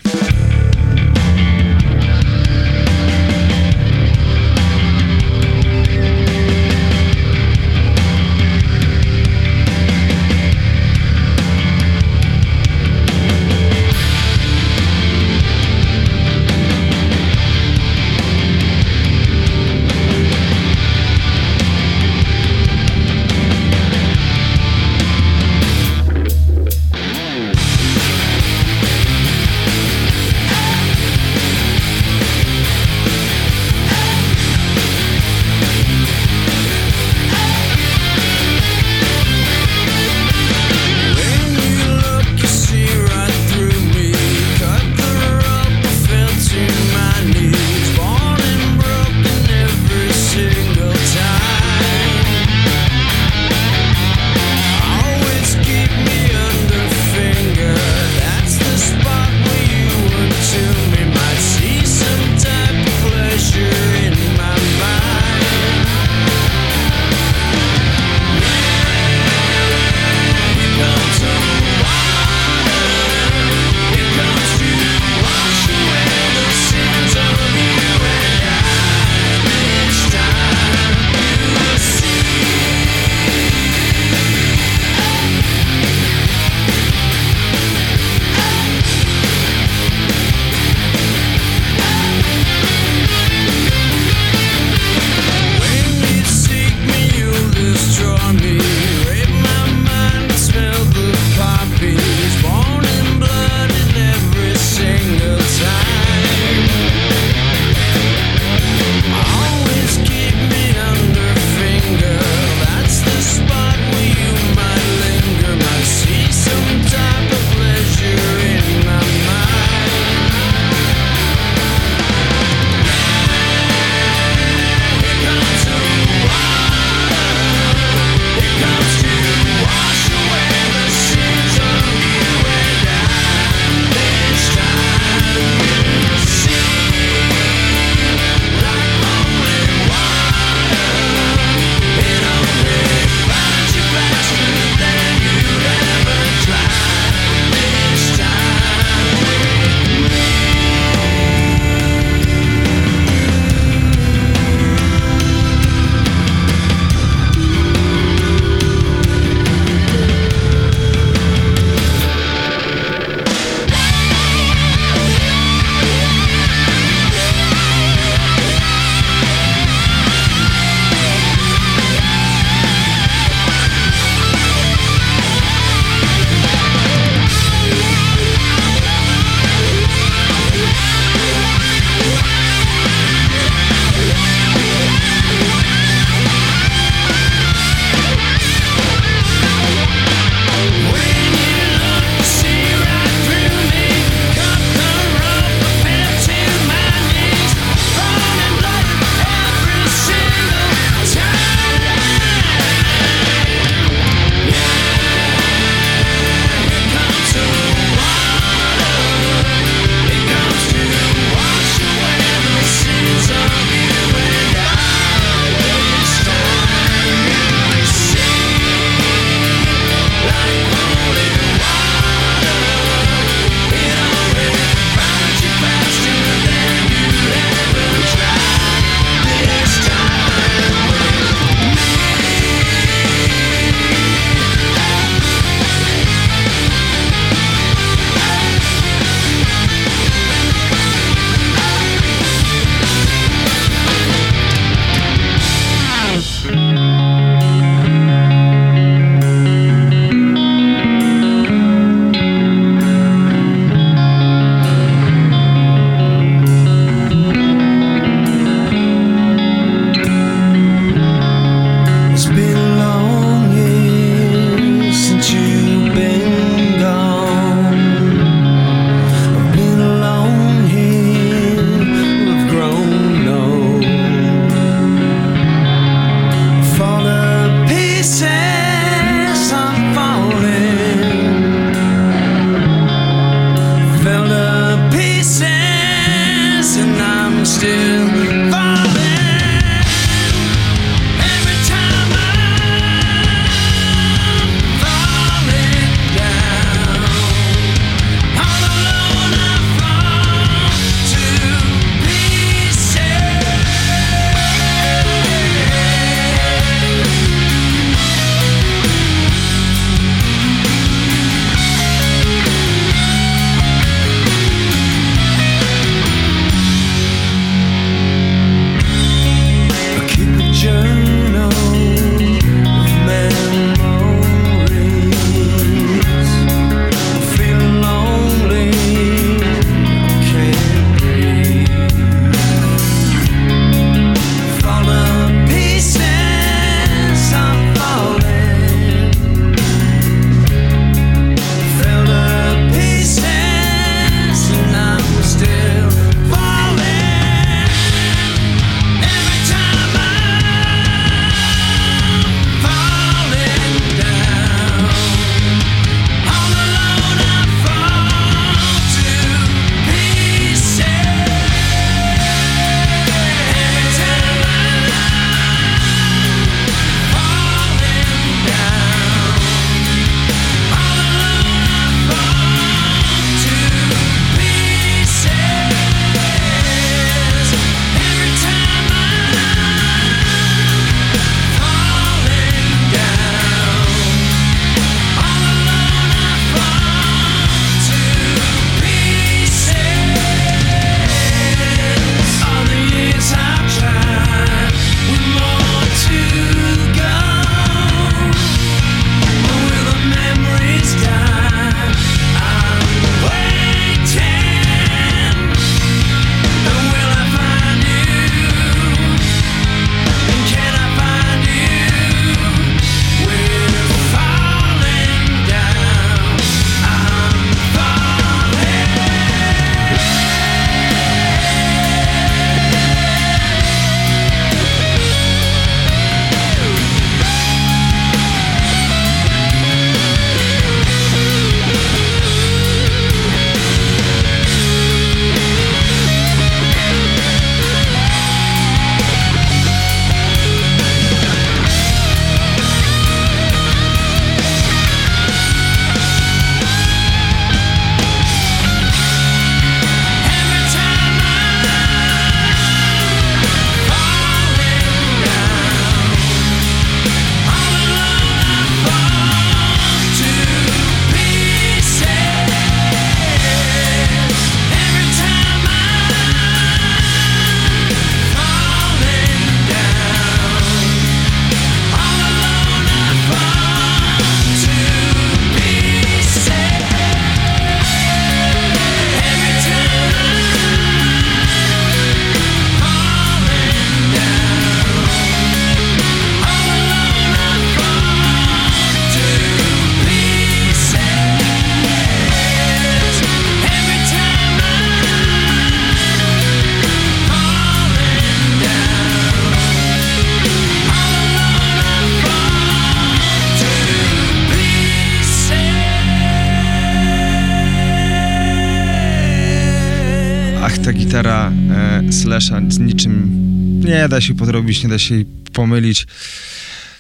Nie 514.09 514.11
da 514.11 514.21
się 514.21 514.35
podrobić, 514.35 514.83
nie 514.83 514.89
da 514.89 514.99
się 514.99 515.15
jej 515.15 515.27
pomylić. 515.53 516.07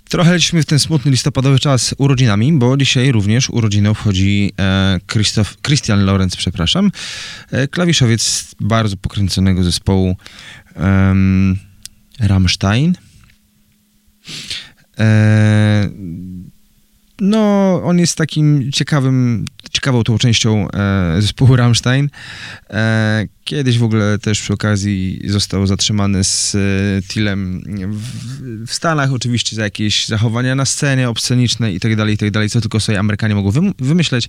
Trochę 0.08 0.32
lecimy 0.32 0.62
w 0.62 0.66
ten 0.66 0.78
smutny 0.78 1.10
listopadowy 1.10 1.58
czas 1.58 1.94
urodzinami, 1.98 2.52
bo 2.52 2.76
dzisiaj 2.76 3.12
również 3.12 3.50
urodziny 3.50 3.88
obchodzi 3.88 4.52
e, 4.58 5.00
Christoph, 5.12 5.56
Christian 5.62 6.04
Lorenz, 6.04 6.36
przepraszam, 6.36 6.90
e, 7.50 7.68
klawiszowiec 7.68 8.54
bardzo 8.60 8.96
pokręconego 8.96 9.64
zespołu 9.64 10.16
em, 10.74 11.58
Rammstein. 12.20 12.94
E, 14.98 15.90
no, 17.20 17.74
on 17.84 17.98
jest 17.98 18.16
takim 18.16 18.72
ciekawym, 18.72 19.44
ciekawą 19.72 20.04
tą 20.04 20.18
częścią 20.18 20.68
e, 20.70 21.16
zespołu 21.22 21.56
Rammstein. 21.56 22.10
E, 22.70 23.26
kiedyś 23.44 23.78
w 23.78 23.82
ogóle 23.82 24.18
też 24.18 24.40
przy 24.40 24.52
okazji 24.52 25.20
został 25.24 25.66
zatrzymany 25.66 26.24
z 26.24 26.54
e, 26.54 26.58
Tilem 27.02 27.62
w, 27.88 28.66
w 28.66 28.74
Stanach, 28.74 29.12
oczywiście 29.12 29.56
za 29.56 29.62
jakieś 29.62 30.06
zachowania 30.06 30.54
na 30.54 30.64
scenie, 30.64 31.08
obsceniczne 31.08 31.72
i 31.72 31.80
tak 31.80 31.96
dalej, 31.96 32.14
i 32.14 32.18
tak 32.18 32.30
dalej, 32.30 32.50
co 32.50 32.60
tylko 32.60 32.80
sobie 32.80 32.98
Amerykanie 32.98 33.34
mogą 33.34 33.50
wym- 33.50 33.74
wymyśleć. 33.78 34.28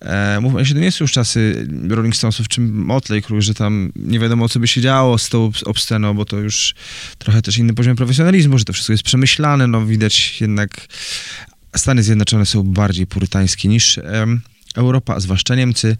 E, 0.00 0.40
mówmy 0.40 0.66
się, 0.66 0.74
to 0.74 0.80
nie 0.80 0.92
są 0.92 1.04
już 1.04 1.12
czasy 1.12 1.68
Rolling 1.88 2.16
Stonesów 2.16 2.48
czy 2.48 2.60
Motley 2.60 3.22
Crue, 3.22 3.42
że 3.42 3.54
tam 3.54 3.92
nie 3.96 4.18
wiadomo, 4.18 4.48
co 4.48 4.60
by 4.60 4.68
się 4.68 4.80
działo 4.80 5.18
z 5.18 5.28
tą 5.28 5.50
obsceną, 5.64 6.14
bo 6.14 6.24
to 6.24 6.36
już 6.36 6.74
trochę 7.18 7.42
też 7.42 7.58
inny 7.58 7.74
poziom 7.74 7.96
profesjonalizmu, 7.96 8.58
że 8.58 8.64
to 8.64 8.72
wszystko 8.72 8.92
jest 8.92 9.02
przemyślane, 9.02 9.66
no 9.66 9.86
widać 9.86 10.40
jednak 10.40 10.70
Stany 11.76 12.02
Zjednoczone 12.02 12.46
są 12.46 12.62
bardziej 12.62 13.06
purytańskie 13.06 13.68
niż 13.68 14.00
Europa, 14.76 15.14
a 15.14 15.20
zwłaszcza 15.20 15.54
Niemcy. 15.54 15.96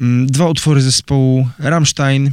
Mm, 0.00 0.26
Dwa 0.26 0.48
utwory 0.48 0.82
zespołu 0.82 1.48
Rammstein, 1.58 2.30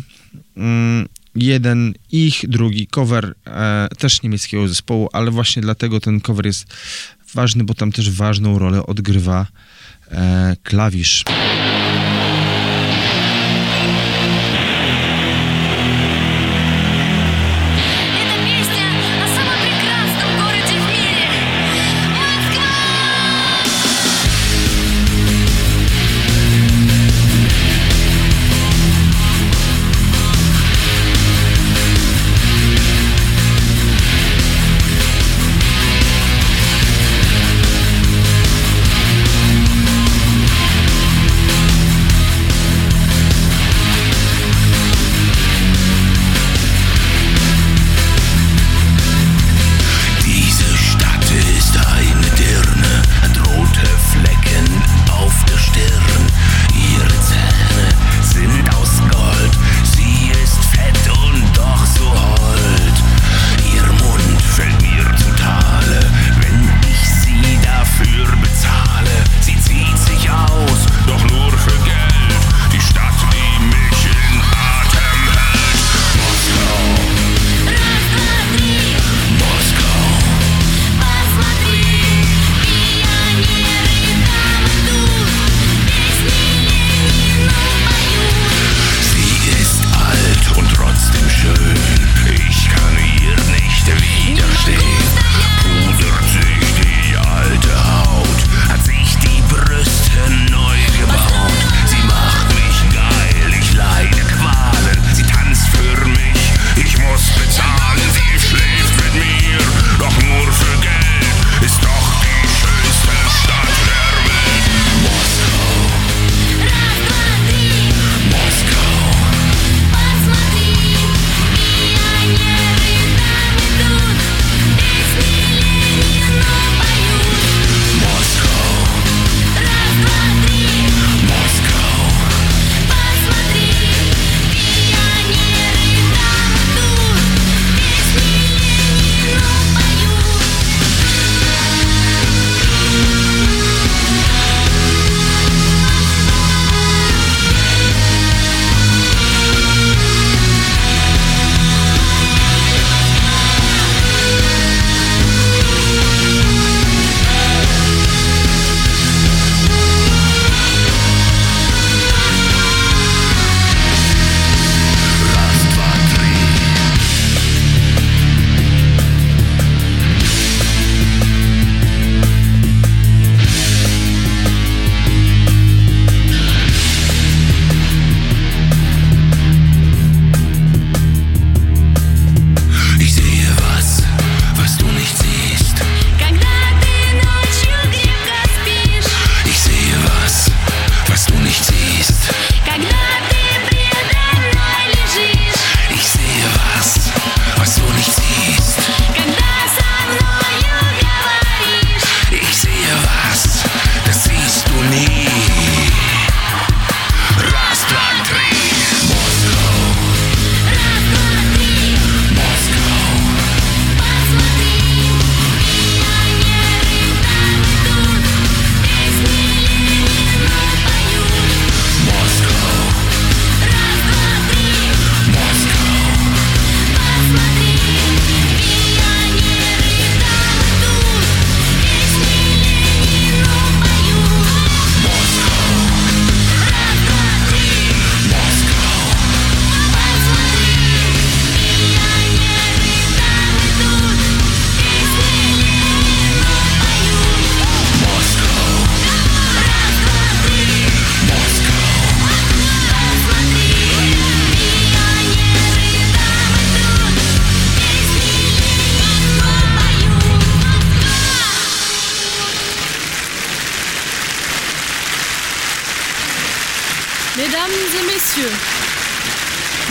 mm, 0.58 1.08
jeden 1.36 1.94
ich, 2.12 2.46
drugi 2.48 2.88
cover 2.88 3.36
e, 3.48 3.88
też 3.98 4.22
niemieckiego 4.22 4.68
zespołu, 4.68 5.10
ale 5.14 5.32
właśnie 5.32 5.62
dlatego 5.62 6.00
ten 6.00 6.22
cover 6.22 6.46
jest 6.46 6.66
ważny, 7.34 7.64
bo 7.64 7.74
tam 7.74 7.92
też 7.92 8.12
ważną 8.12 8.60
rolę 8.60 8.86
odgrywa 8.86 9.48
e, 10.12 10.56
klawisz. 10.64 11.24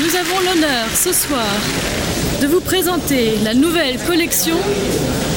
Nous 0.01 0.17
avons 0.17 0.41
l'honneur 0.41 0.87
ce 0.95 1.13
soir 1.13 1.45
de 2.41 2.47
vous 2.47 2.61
présenter 2.61 3.37
la 3.45 3.53
nouvelle 3.53 3.99
collection 3.99 4.57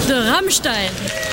de 0.08 0.14
Rammstein. 0.14 1.31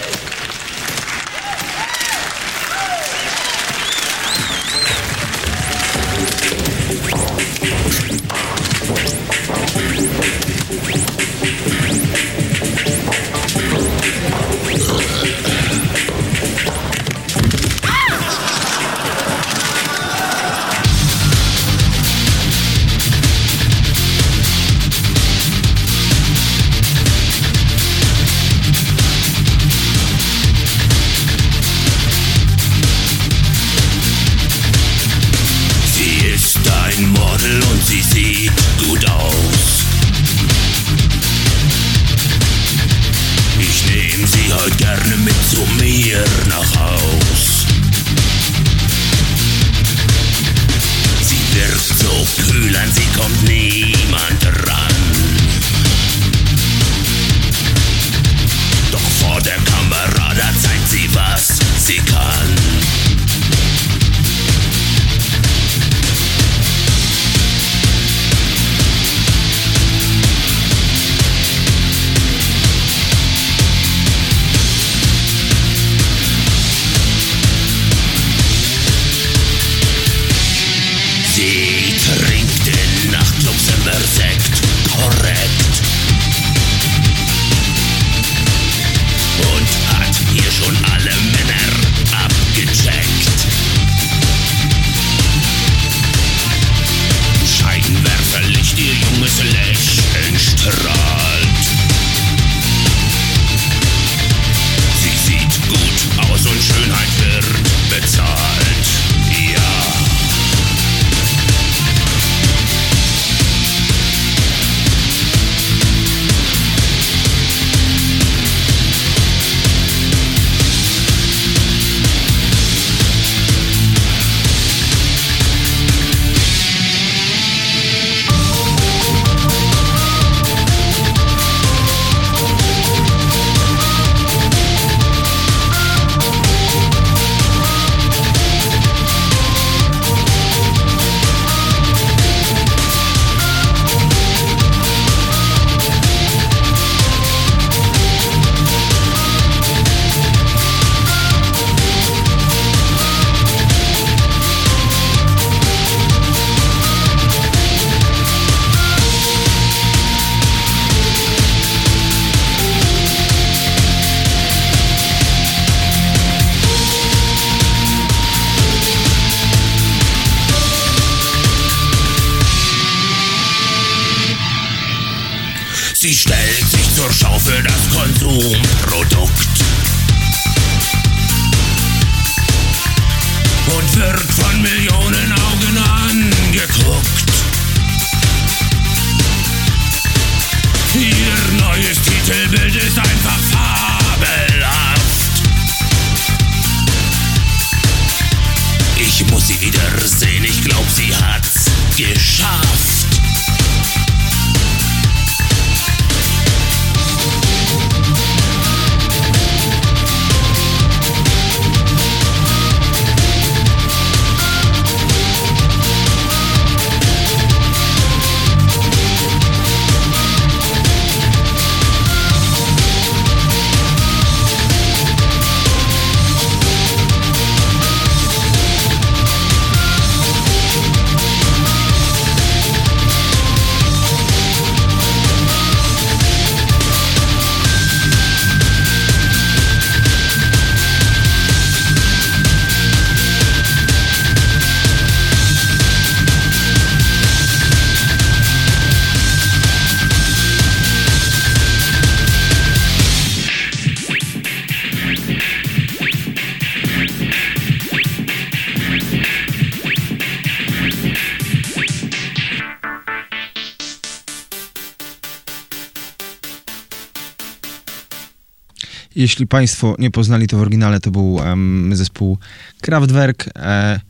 Jeśli 269.19 269.47
Państwo 269.47 269.97
nie 269.99 270.11
poznali 270.11 270.47
to 270.47 270.59
w 270.59 270.61
oryginale, 270.61 271.01
to 271.01 271.11
był 271.11 271.40
em, 271.43 271.90
zespół 271.95 272.39
Kraftwerk. 272.81 273.45
E, 273.57 274.01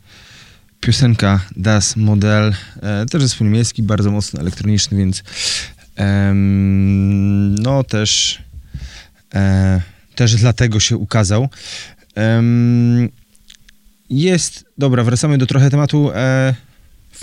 piosenka 0.81 1.41
Das 1.57 1.97
Model, 1.97 2.55
e, 2.83 3.07
też 3.07 3.23
zespół 3.23 3.47
niemiecki, 3.47 3.83
bardzo 3.83 4.11
mocno 4.11 4.41
elektroniczny, 4.41 4.99
więc 4.99 5.23
em, 5.97 7.55
no 7.55 7.85
też, 7.85 8.39
e, 9.35 9.81
też 10.15 10.37
dlatego 10.37 10.81
się 10.81 10.97
ukazał. 10.97 11.49
Jest, 14.11 14.65
dobra, 14.79 15.05
wracamy 15.05 15.39
do 15.39 15.47
trochę 15.47 15.71
tematu 15.71 16.11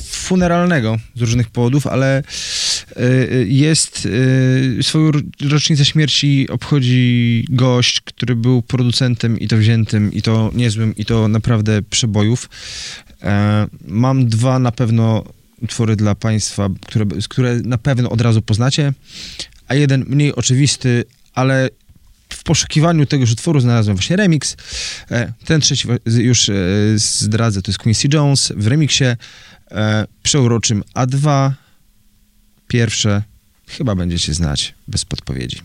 funeralnego 0.04 0.98
z 1.16 1.22
różnych 1.22 1.50
powodów, 1.50 1.88
ale 1.88 2.20
y, 2.20 3.02
y, 3.02 3.48
jest 3.50 4.06
y, 4.06 4.80
swoją 4.82 5.12
rocznicę 5.50 5.86
śmierci 5.86 6.50
obchodzi 6.50 7.46
gość, 7.50 8.02
który 8.02 8.36
był 8.36 8.62
producentem 8.62 9.40
i 9.40 9.48
to 9.48 9.58
wziętym, 9.58 10.14
i 10.14 10.22
to 10.22 10.52
niezłym, 10.54 10.96
i 10.96 11.06
to 11.06 11.28
naprawdę 11.28 11.82
przebojów. 11.82 12.50
E, 13.24 13.68
mam 13.88 14.28
dwa 14.28 14.60
na 14.60 14.72
pewno 14.72 15.24
utwory 15.62 15.96
dla 15.96 16.16
Państwa, 16.16 16.70
które, 16.88 17.06
które 17.30 17.56
na 17.64 17.78
pewno 17.78 18.10
od 18.10 18.22
razu 18.22 18.42
poznacie, 18.42 18.94
a 19.68 19.76
jeden 19.76 20.06
mniej 20.08 20.36
oczywisty, 20.36 21.04
ale 21.34 21.70
w 22.30 22.44
poszukiwaniu 22.44 23.06
tegoż 23.06 23.32
utworu 23.32 23.60
znalazłem 23.60 23.98
właśnie 23.98 24.16
remix. 24.16 24.56
E, 25.12 25.34
ten 25.46 25.62
trzeci 25.62 25.88
już 26.06 26.50
e, 26.50 26.54
zdradzę, 26.96 27.62
to 27.62 27.72
jest 27.72 27.80
Quincy 27.80 28.08
Jones 28.14 28.54
w 28.56 28.68
remiksie 28.68 29.06
e, 29.72 30.08
przeuroczym 30.24 30.84
A2. 30.96 31.52
Pierwsze 32.68 33.24
chyba 33.68 33.96
będziecie 33.96 34.34
znać 34.34 34.76
bez 34.88 35.06
podpowiedzi. 35.06 35.62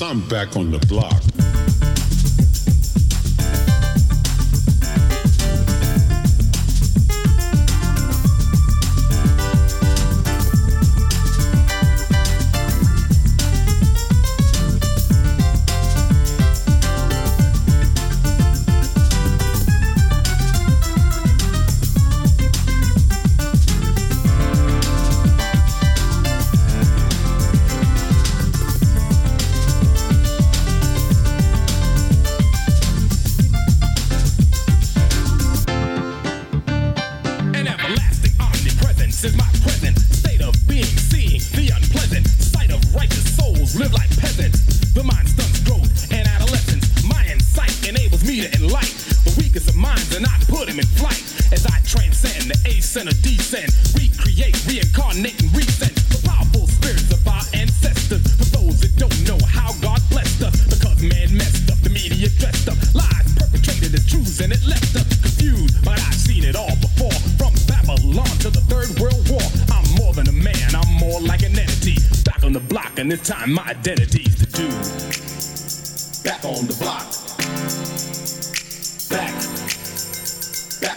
I'm 0.00 0.20
back 0.28 0.56
on 0.56 0.70
the 0.70 0.78
block. 0.86 1.27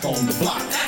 on 0.04 0.26
the 0.26 0.34
block. 0.40 0.81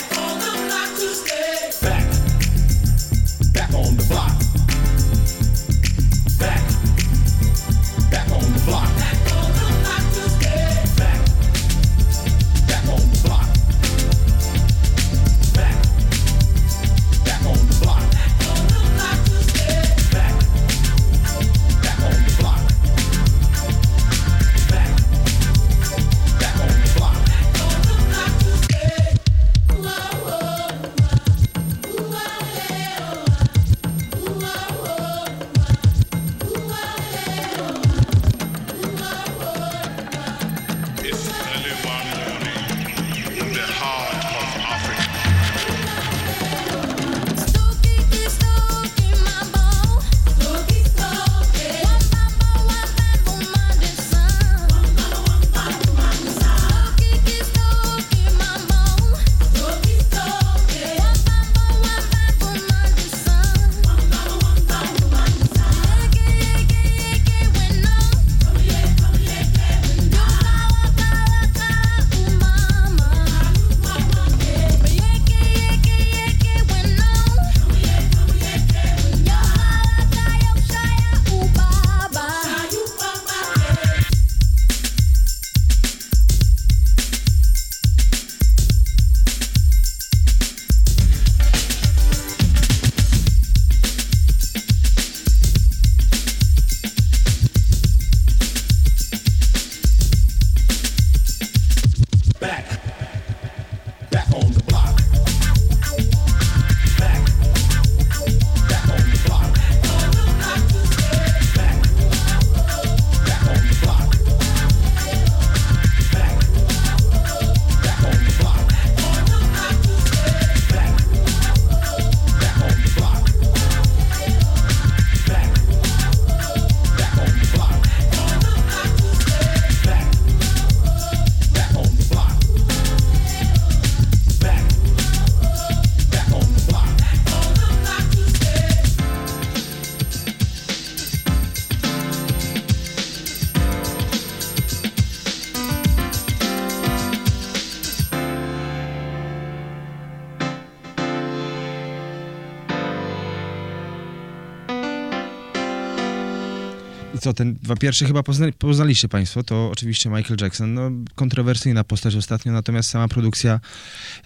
Co, 157.33 157.37
ten 157.37 157.53
dwa 157.53 157.75
pierwsze 157.75 158.05
chyba 158.05 158.23
poznali, 158.23 158.53
poznaliście 158.53 159.09
Państwo, 159.09 159.43
to 159.43 159.69
oczywiście 159.71 160.09
Michael 160.09 160.37
Jackson, 160.41 160.73
no 160.73 160.91
kontrowersyjna 161.15 161.83
postać 161.83 162.15
ostatnio, 162.15 162.51
natomiast 162.51 162.89
sama 162.89 163.07
produkcja, 163.07 163.59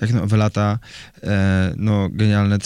jak 0.02 0.14
nowe 0.14 0.38
lata, 0.38 0.80
e, 1.24 1.74
no 1.78 2.10
genialne. 2.10 2.58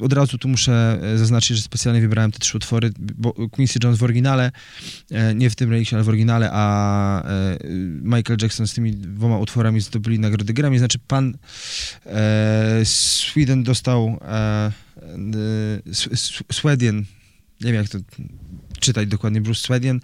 Od 0.00 0.12
razu 0.12 0.38
tu 0.38 0.48
muszę 0.48 0.98
e, 1.02 1.18
zaznaczyć, 1.18 1.56
że 1.56 1.62
specjalnie 1.62 2.00
wybrałem 2.00 2.32
te 2.32 2.38
trzy 2.38 2.56
utwory, 2.56 2.90
bo 2.98 3.32
Quincy 3.32 3.78
Jones 3.84 3.98
w 3.98 4.02
oryginale, 4.02 4.52
e, 5.10 5.34
nie 5.34 5.50
w 5.50 5.56
tym 5.56 5.70
remixie, 5.70 5.96
ale 5.96 6.04
w 6.04 6.08
oryginale, 6.08 6.50
a 6.52 7.22
e, 7.24 7.58
Michael 8.02 8.38
Jackson 8.42 8.66
z 8.66 8.74
tymi 8.74 8.92
dwoma 8.92 9.38
utworami 9.38 9.80
zdobyli 9.80 10.18
nagrody 10.18 10.52
Grammy, 10.52 10.78
znaczy 10.78 10.98
pan 10.98 11.38
e, 12.06 12.80
Sweden 12.84 13.62
dostał 13.62 14.18
e, 14.22 14.72
e, 15.86 16.52
Sweden, 16.52 17.04
nie 17.60 17.72
wiem 17.72 17.82
jak 17.82 17.88
to 17.88 17.98
czytać 18.80 19.08
dokładnie, 19.08 19.40
Bruce 19.40 19.60
Sweden, 19.60 20.00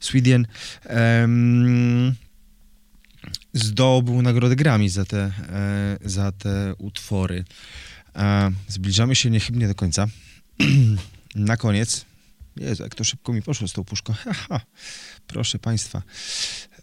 Sweden 0.00 0.46
em, 0.84 2.14
zdobył 3.52 4.22
nagrodę 4.22 4.56
Grammy 4.56 4.90
za 4.90 5.04
te, 5.04 5.18
e, 5.18 5.98
za 6.04 6.32
te 6.32 6.74
utwory. 6.78 7.44
E, 8.16 8.50
zbliżamy 8.68 9.16
się 9.16 9.30
niechybnie 9.30 9.68
do 9.68 9.74
końca. 9.74 10.06
Na 11.34 11.56
koniec, 11.56 12.04
Jezu, 12.56 12.82
jak 12.82 12.94
to 12.94 13.04
szybko 13.04 13.32
mi 13.32 13.42
poszło 13.42 13.68
z 13.68 13.72
tą 13.72 13.84
puszką. 13.84 14.14
Proszę 15.26 15.58
Państwa. 15.58 16.02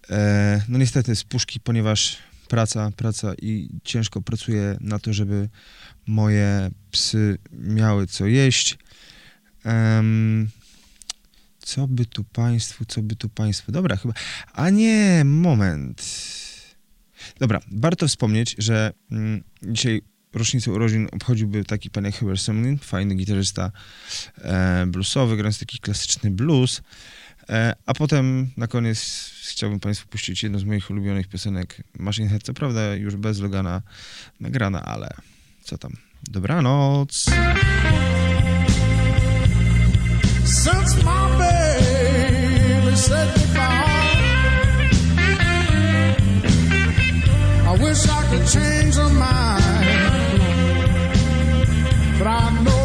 E, 0.10 0.62
no 0.68 0.78
niestety 0.78 1.16
z 1.16 1.24
puszki, 1.24 1.60
ponieważ 1.60 2.18
praca, 2.48 2.92
praca 2.92 3.34
i 3.42 3.70
ciężko 3.84 4.22
pracuję 4.22 4.78
na 4.82 5.00
to, 5.00 5.14
żeby 5.14 5.50
moje 6.08 6.70
psy 6.92 7.38
miały 7.52 8.08
co 8.08 8.26
jeść. 8.26 8.78
Co 11.68 11.88
by 11.88 12.06
tu 12.06 12.24
państwu, 12.24 12.86
co 12.86 13.02
by 13.02 13.16
tu 13.16 13.30
państwu? 13.30 13.72
Dobra, 13.72 13.96
chyba. 13.96 14.14
A 14.54 14.70
nie, 14.70 15.22
moment. 15.26 16.04
Dobra, 17.40 17.60
warto 17.72 18.08
wspomnieć, 18.08 18.56
że 18.58 18.94
mm, 19.12 19.44
dzisiaj 19.64 20.02
rocznicę 20.34 20.72
urodzin 20.72 21.08
obchodziłby 21.12 21.64
taki 21.64 21.90
pan 21.90 22.12
Hubert 22.12 22.42
Sumlin, 22.42 22.78
fajny 22.78 23.16
gitarzysta 23.16 23.72
e, 24.38 24.86
bluesowy, 24.88 25.38
grając 25.38 25.60
taki 25.60 25.80
klasyczny 25.80 26.32
blues. 26.32 26.82
E, 27.50 27.74
a 27.86 27.94
potem 27.94 28.50
na 28.58 28.68
koniec 28.68 29.32
chciałbym 29.50 29.80
Państwu 29.80 30.08
puścić 30.08 30.44
jedną 30.44 30.60
z 30.60 30.64
moich 30.64 30.90
ulubionych 30.90 31.28
piosenek 31.28 31.84
Machine 32.00 32.30
Head. 32.30 32.44
Co 32.44 32.54
prawda 32.54 32.96
już 32.96 33.16
bez 33.16 33.40
Logana 33.40 33.82
nagrana, 34.40 34.86
ale 34.86 35.10
co 35.64 35.78
tam. 35.78 35.92
Dobranoc. 36.24 37.26
Since 40.48 41.04
my 41.04 41.47
I 47.70 47.78
wish 47.80 48.10
I 48.10 48.24
could 48.30 48.48
change 48.48 48.96
her 48.96 49.10
mind, 49.10 50.40
but 52.18 52.28
I 52.28 52.50
know 52.64 52.77